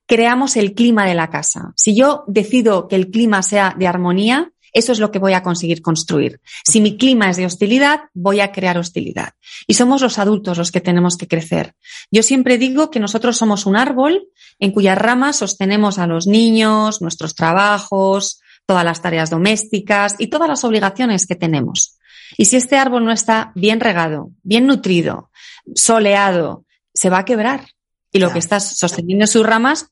creamos 0.05 0.55
el 0.55 0.73
clima 0.73 1.05
de 1.05 1.15
la 1.15 1.29
casa. 1.29 1.73
Si 1.75 1.95
yo 1.95 2.23
decido 2.27 2.87
que 2.87 2.95
el 2.95 3.09
clima 3.09 3.41
sea 3.43 3.75
de 3.77 3.87
armonía, 3.87 4.51
eso 4.75 4.91
es 4.91 4.99
lo 4.99 5.09
que 5.09 5.19
voy 5.19 5.31
a 5.31 5.41
conseguir 5.41 5.81
construir. 5.81 6.41
Si 6.65 6.81
mi 6.81 6.97
clima 6.97 7.29
es 7.29 7.37
de 7.37 7.45
hostilidad, 7.45 8.09
voy 8.13 8.41
a 8.41 8.51
crear 8.51 8.77
hostilidad. 8.77 9.29
Y 9.67 9.75
somos 9.75 10.01
los 10.01 10.19
adultos 10.19 10.57
los 10.57 10.71
que 10.71 10.81
tenemos 10.81 11.15
que 11.15 11.29
crecer. 11.29 11.75
Yo 12.11 12.21
siempre 12.21 12.57
digo 12.57 12.91
que 12.91 12.99
nosotros 12.99 13.37
somos 13.37 13.65
un 13.65 13.77
árbol 13.77 14.27
en 14.59 14.71
cuyas 14.71 14.97
ramas 14.97 15.37
sostenemos 15.37 15.97
a 15.97 16.07
los 16.07 16.27
niños, 16.27 17.01
nuestros 17.01 17.35
trabajos, 17.35 18.41
todas 18.65 18.83
las 18.83 19.01
tareas 19.01 19.29
domésticas 19.29 20.15
y 20.19 20.27
todas 20.27 20.49
las 20.49 20.65
obligaciones 20.65 21.25
que 21.25 21.35
tenemos. 21.35 21.97
Y 22.37 22.45
si 22.45 22.57
este 22.57 22.77
árbol 22.77 23.05
no 23.05 23.13
está 23.13 23.53
bien 23.55 23.79
regado, 23.79 24.31
bien 24.43 24.67
nutrido, 24.67 25.31
soleado, 25.73 26.65
se 26.93 27.09
va 27.09 27.19
a 27.19 27.25
quebrar. 27.25 27.67
Y 28.11 28.19
lo 28.19 28.31
que 28.31 28.39
estás 28.39 28.77
sosteniendo 28.77 29.23
en 29.23 29.27
sus 29.27 29.45
ramas, 29.45 29.91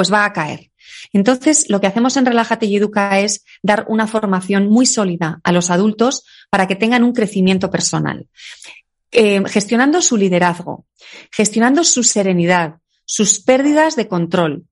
pues 0.00 0.10
va 0.10 0.24
a 0.24 0.32
caer. 0.32 0.70
Entonces, 1.12 1.66
lo 1.68 1.78
que 1.78 1.86
hacemos 1.86 2.16
en 2.16 2.24
Relájate 2.24 2.64
y 2.64 2.74
Educa 2.74 3.20
es 3.20 3.44
dar 3.62 3.84
una 3.86 4.06
formación 4.06 4.66
muy 4.66 4.86
sólida 4.86 5.42
a 5.44 5.52
los 5.52 5.68
adultos 5.70 6.24
para 6.48 6.66
que 6.66 6.74
tengan 6.74 7.04
un 7.04 7.12
crecimiento 7.12 7.70
personal. 7.70 8.26
Eh, 9.12 9.42
gestionando 9.46 10.00
su 10.00 10.16
liderazgo, 10.16 10.86
gestionando 11.30 11.84
su 11.84 12.02
serenidad, 12.02 12.76
sus 13.04 13.40
pérdidas 13.40 13.94
de 13.94 14.08
control, 14.08 14.64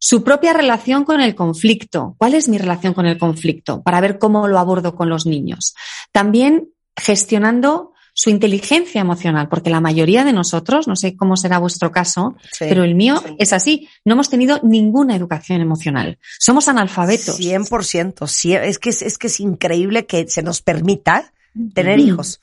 su 0.00 0.24
propia 0.24 0.52
relación 0.52 1.04
con 1.04 1.20
el 1.20 1.36
conflicto. 1.36 2.16
¿Cuál 2.18 2.34
es 2.34 2.48
mi 2.48 2.58
relación 2.58 2.92
con 2.92 3.06
el 3.06 3.18
conflicto? 3.18 3.82
Para 3.84 4.00
ver 4.00 4.18
cómo 4.18 4.48
lo 4.48 4.58
abordo 4.58 4.96
con 4.96 5.08
los 5.08 5.26
niños. 5.26 5.76
También 6.10 6.70
gestionando 6.96 7.91
su 8.14 8.30
inteligencia 8.30 9.00
emocional, 9.00 9.48
porque 9.48 9.70
la 9.70 9.80
mayoría 9.80 10.24
de 10.24 10.32
nosotros, 10.32 10.86
no 10.86 10.96
sé 10.96 11.16
cómo 11.16 11.36
será 11.36 11.58
vuestro 11.58 11.90
caso, 11.92 12.36
pero 12.58 12.84
el 12.84 12.94
mío 12.94 13.22
es 13.38 13.52
así, 13.52 13.88
no 14.04 14.14
hemos 14.14 14.28
tenido 14.28 14.60
ninguna 14.62 15.16
educación 15.16 15.60
emocional. 15.60 16.18
Somos 16.38 16.68
analfabetos. 16.68 17.40
100%. 17.40 18.26
Sí, 18.26 18.54
es 18.54 18.78
que 18.78 18.90
es, 18.90 19.18
que 19.18 19.26
es 19.26 19.40
increíble 19.40 20.06
que 20.06 20.28
se 20.28 20.42
nos 20.42 20.60
permita 20.60 21.32
tener 21.74 21.98
hijos. 22.00 22.40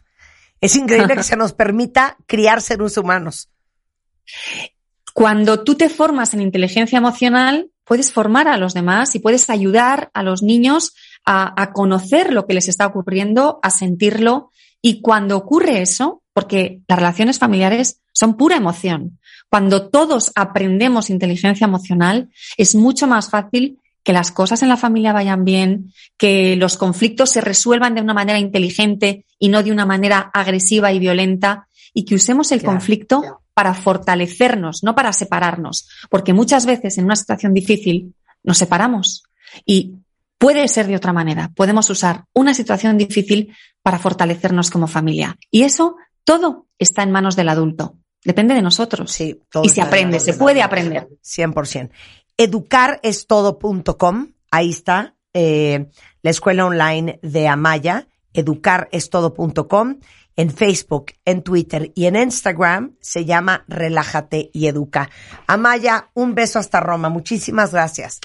Es 0.62 0.76
increíble 0.76 1.16
que 1.16 1.24
se 1.24 1.38
nos 1.38 1.54
permita 1.54 2.18
criar 2.26 2.62
seres 2.62 2.98
humanos. 2.98 3.50
Cuando 5.14 5.64
tú 5.64 5.76
te 5.76 5.90
formas 5.90 6.34
en 6.34 6.42
inteligencia 6.42 6.98
emocional, 6.98 7.70
puedes 7.84 8.12
formar 8.12 8.48
a 8.48 8.58
los 8.58 8.74
demás 8.74 9.16
y 9.16 9.20
puedes 9.20 9.50
ayudar 9.50 10.12
a 10.14 10.24
los 10.24 10.44
niños 10.44 10.94
a, 11.26 11.72
conocer 11.74 12.34
lo 12.34 12.48
que 12.48 12.54
les 12.54 12.70
está 12.70 12.88
ocurriendo, 12.88 13.60
a 13.62 13.70
sentirlo. 13.70 14.52
Y 14.82 15.02
cuando 15.02 15.38
ocurre 15.38 15.82
eso, 15.82 16.22
porque 16.34 16.82
las 16.88 17.00
relaciones 17.00 17.40
familiares 17.40 18.02
son 18.14 18.38
pura 18.38 18.56
emoción, 18.56 19.20
cuando 19.50 19.90
todos 19.90 20.32
aprendemos 20.36 21.10
inteligencia 21.10 21.66
emocional, 21.66 22.30
es 22.58 22.76
mucho 22.76 23.08
más 23.08 23.30
fácil 23.30 23.80
que 24.04 24.14
las 24.14 24.32
cosas 24.32 24.62
en 24.64 24.70
la 24.70 24.78
familia 24.78 25.12
vayan 25.12 25.44
bien, 25.44 25.94
que 26.18 26.56
los 26.56 26.78
conflictos 26.78 27.32
se 27.32 27.42
resuelvan 27.42 27.96
de 27.96 28.02
una 28.02 28.14
manera 28.14 28.40
inteligente 28.40 29.26
y 29.38 29.50
no 29.50 29.64
de 29.64 29.72
una 29.72 29.86
manera 29.86 30.32
agresiva 30.34 30.94
y 30.94 31.00
violenta, 31.00 31.68
y 31.94 32.06
que 32.06 32.16
usemos 32.16 32.52
el 32.52 32.64
conflicto 32.64 33.42
para 33.54 33.74
fortalecernos, 33.74 34.84
no 34.84 34.96
para 34.96 35.12
separarnos, 35.12 35.90
porque 36.10 36.34
muchas 36.34 36.66
veces 36.66 36.98
en 36.98 37.06
una 37.06 37.16
situación 37.16 37.54
difícil 37.54 38.14
nos 38.44 38.58
separamos. 38.58 39.24
Y 39.66 39.96
puede 40.40 40.68
ser 40.68 40.88
de 40.88 40.96
otra 40.96 41.14
manera. 41.14 41.52
Podemos 41.56 41.88
usar 41.92 42.26
una 42.34 42.56
situación 42.56 42.98
difícil 42.98 43.56
para 43.84 44.00
fortalecernos 44.00 44.72
como 44.72 44.88
familia. 44.88 45.38
Y 45.52 45.62
eso 45.64 45.98
todo 46.24 46.66
está 46.80 47.04
en 47.04 47.12
manos 47.12 47.36
del 47.36 47.50
adulto. 47.50 47.98
Depende 48.24 48.56
de 48.56 48.64
nosotros. 48.64 49.12
Sí, 49.12 49.40
todo 49.52 49.64
y 49.64 49.70
se 49.70 49.82
aprende, 49.82 50.20
se 50.20 50.34
puede 50.34 50.64
aprender. 50.64 51.08
100%. 51.24 51.92
Educarestodo.com, 52.38 54.28
ahí 54.50 54.70
está 54.70 55.16
eh, 55.34 55.90
la 56.22 56.30
escuela 56.30 56.66
online 56.66 57.20
de 57.22 57.48
Amaya, 57.48 58.08
educarestodo.com 58.34 60.00
en 60.36 60.52
Facebook, 60.52 61.14
en 61.26 61.44
Twitter 61.44 61.92
y 61.96 62.06
en 62.06 62.16
Instagram 62.16 62.96
se 63.02 63.26
llama 63.26 63.66
Relájate 63.68 64.50
y 64.54 64.68
Educa. 64.68 65.10
Amaya, 65.48 66.12
un 66.14 66.34
beso 66.34 66.60
hasta 66.60 66.80
Roma. 66.80 67.10
Muchísimas 67.10 67.74
gracias. 67.74 68.22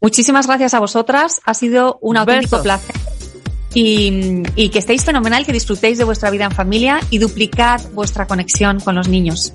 Muchísimas 0.00 0.46
gracias 0.46 0.74
a 0.74 0.80
vosotras. 0.80 1.40
Ha 1.44 1.54
sido 1.54 1.98
un 2.00 2.16
auténtico 2.16 2.62
placer. 2.62 2.96
Y, 3.72 4.42
y, 4.56 4.70
que 4.70 4.80
estéis 4.80 5.04
fenomenal, 5.04 5.46
que 5.46 5.52
disfrutéis 5.52 5.96
de 5.96 6.04
vuestra 6.04 6.30
vida 6.30 6.44
en 6.44 6.50
familia 6.50 7.00
y 7.10 7.18
duplicad 7.18 7.80
vuestra 7.92 8.26
conexión 8.26 8.80
con 8.80 8.96
los 8.96 9.08
niños. 9.08 9.52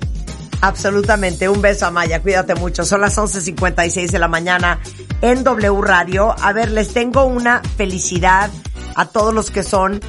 Absolutamente. 0.60 1.48
Un 1.48 1.60
beso, 1.60 1.86
Amaya. 1.86 2.22
Cuídate 2.22 2.54
mucho. 2.54 2.84
Son 2.84 3.00
las 3.00 3.18
11.56 3.18 4.10
de 4.10 4.18
la 4.18 4.28
mañana 4.28 4.80
en 5.20 5.44
W 5.44 5.80
Radio. 5.82 6.34
A 6.40 6.52
ver, 6.52 6.70
les 6.70 6.92
tengo 6.92 7.24
una 7.24 7.62
felicidad 7.76 8.50
a 8.94 9.06
todos 9.06 9.34
los 9.34 9.50
que 9.50 9.62
son 9.62 10.00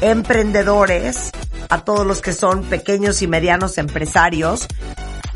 emprendedores, 0.00 1.32
a 1.68 1.84
todos 1.84 2.06
los 2.06 2.20
que 2.20 2.32
son 2.32 2.62
pequeños 2.64 3.22
y 3.22 3.26
medianos 3.26 3.78
empresarios. 3.78 4.66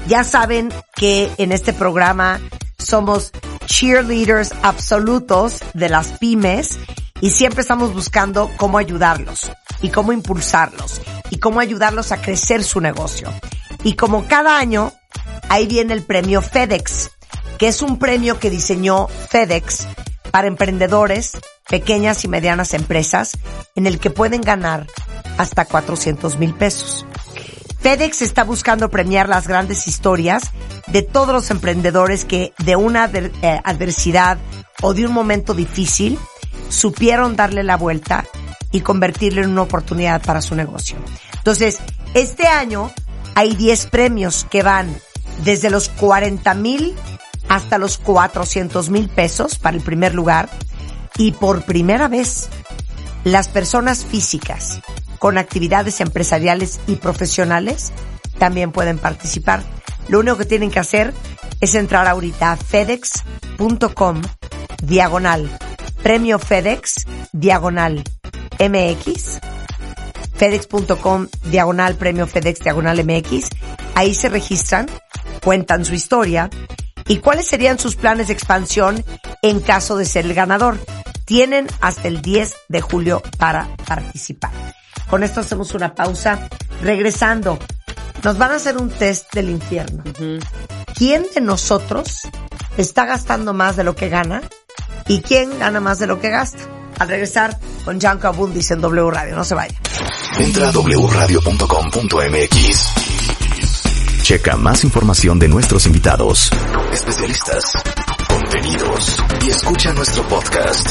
Ya 0.06 0.24
saben 0.24 0.70
que 0.94 1.30
en 1.38 1.52
este 1.52 1.72
programa 1.72 2.40
somos 2.78 3.32
cheerleaders 3.70 4.52
absolutos 4.62 5.60
de 5.74 5.88
las 5.88 6.18
pymes 6.18 6.78
y 7.20 7.30
siempre 7.30 7.62
estamos 7.62 7.94
buscando 7.94 8.50
cómo 8.56 8.78
ayudarlos 8.78 9.50
y 9.80 9.90
cómo 9.90 10.12
impulsarlos 10.12 11.00
y 11.30 11.38
cómo 11.38 11.60
ayudarlos 11.60 12.12
a 12.12 12.20
crecer 12.20 12.64
su 12.64 12.80
negocio. 12.80 13.32
Y 13.84 13.94
como 13.94 14.26
cada 14.26 14.58
año, 14.58 14.92
ahí 15.48 15.66
viene 15.66 15.94
el 15.94 16.02
premio 16.02 16.42
FedEx, 16.42 17.10
que 17.58 17.68
es 17.68 17.80
un 17.80 17.98
premio 17.98 18.38
que 18.38 18.50
diseñó 18.50 19.06
FedEx 19.06 19.86
para 20.32 20.48
emprendedores, 20.48 21.32
pequeñas 21.68 22.24
y 22.24 22.28
medianas 22.28 22.74
empresas, 22.74 23.38
en 23.76 23.86
el 23.86 24.00
que 24.00 24.10
pueden 24.10 24.40
ganar 24.40 24.86
hasta 25.38 25.64
400 25.64 26.38
mil 26.38 26.54
pesos. 26.54 27.06
FedEx 27.80 28.20
está 28.20 28.44
buscando 28.44 28.90
premiar 28.90 29.28
las 29.28 29.48
grandes 29.48 29.88
historias 29.88 30.50
de 30.88 31.02
todos 31.02 31.32
los 31.32 31.50
emprendedores 31.50 32.26
que 32.26 32.52
de 32.58 32.76
una 32.76 33.06
eh, 33.06 33.60
adversidad 33.64 34.38
o 34.82 34.92
de 34.92 35.06
un 35.06 35.12
momento 35.12 35.54
difícil 35.54 36.18
supieron 36.68 37.36
darle 37.36 37.64
la 37.64 37.76
vuelta 37.76 38.26
y 38.70 38.82
convertirlo 38.82 39.42
en 39.42 39.50
una 39.50 39.62
oportunidad 39.62 40.22
para 40.22 40.42
su 40.42 40.54
negocio. 40.54 40.98
Entonces, 41.36 41.78
este 42.14 42.46
año 42.46 42.92
hay 43.34 43.54
10 43.54 43.86
premios 43.86 44.46
que 44.50 44.62
van 44.62 44.94
desde 45.42 45.70
los 45.70 45.88
40 45.88 46.52
mil 46.54 46.94
hasta 47.48 47.78
los 47.78 47.96
400 47.98 48.90
mil 48.90 49.08
pesos 49.08 49.58
para 49.58 49.76
el 49.76 49.82
primer 49.82 50.14
lugar 50.14 50.50
y 51.16 51.32
por 51.32 51.64
primera 51.64 52.08
vez 52.08 52.48
las 53.24 53.48
personas 53.48 54.04
físicas 54.04 54.80
con 55.20 55.38
actividades 55.38 56.00
empresariales 56.00 56.80
y 56.88 56.96
profesionales 56.96 57.92
también 58.38 58.72
pueden 58.72 58.98
participar. 58.98 59.62
Lo 60.08 60.18
único 60.18 60.38
que 60.38 60.46
tienen 60.46 60.72
que 60.72 60.80
hacer 60.80 61.14
es 61.60 61.76
entrar 61.76 62.08
ahorita 62.08 62.52
a 62.52 62.56
fedex.com 62.56 64.22
diagonal 64.82 65.48
premio 66.02 66.38
FedEx 66.38 67.06
diagonal 67.32 68.02
MX 68.58 69.38
fedex.com 70.40 71.28
diagonal 71.50 71.96
premio 71.96 72.26
FedEx 72.26 72.60
diagonal 72.60 73.04
MX. 73.04 73.50
Ahí 73.94 74.14
se 74.14 74.30
registran, 74.30 74.86
cuentan 75.44 75.84
su 75.84 75.92
historia 75.92 76.48
y 77.06 77.18
cuáles 77.18 77.46
serían 77.46 77.78
sus 77.78 77.94
planes 77.94 78.28
de 78.28 78.32
expansión 78.32 79.04
en 79.42 79.60
caso 79.60 79.98
de 79.98 80.06
ser 80.06 80.24
el 80.24 80.32
ganador. 80.32 80.78
Tienen 81.26 81.66
hasta 81.82 82.08
el 82.08 82.22
10 82.22 82.54
de 82.68 82.80
julio 82.80 83.22
para 83.36 83.68
participar. 83.86 84.52
Con 85.10 85.22
esto 85.24 85.40
hacemos 85.40 85.74
una 85.74 85.94
pausa. 85.94 86.48
Regresando, 86.82 87.58
nos 88.22 88.38
van 88.38 88.52
a 88.52 88.54
hacer 88.56 88.78
un 88.78 88.88
test 88.88 89.34
del 89.34 89.50
infierno. 89.50 90.02
¿Quién 90.94 91.26
de 91.34 91.40
nosotros 91.42 92.20
está 92.76 93.04
gastando 93.04 93.52
más 93.52 93.76
de 93.76 93.84
lo 93.84 93.94
que 93.94 94.08
gana? 94.08 94.40
¿Y 95.08 95.20
quién 95.20 95.58
gana 95.58 95.80
más 95.80 95.98
de 95.98 96.06
lo 96.06 96.20
que 96.20 96.30
gasta? 96.30 96.62
Al 96.98 97.08
regresar 97.08 97.58
con 97.84 97.98
Gianco 97.98 98.28
Abundis 98.28 98.70
en 98.70 98.80
W 98.80 99.10
Radio. 99.10 99.34
No 99.34 99.44
se 99.44 99.54
vaya. 99.54 99.74
Entra 100.38 100.68
a 100.68 100.72
wradio.com.mx 100.72 101.50
Checa 104.22 104.56
más 104.56 104.84
información 104.84 105.40
de 105.40 105.48
nuestros 105.48 105.86
invitados, 105.86 106.52
especialistas, 106.92 107.64
contenidos 108.28 109.16
y 109.44 109.48
escucha 109.48 109.92
nuestro 109.92 110.22
podcast. 110.28 110.88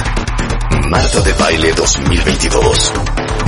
Marta 0.90 1.22
de 1.22 1.32
Baile 1.34 1.72
2022. 1.72 2.94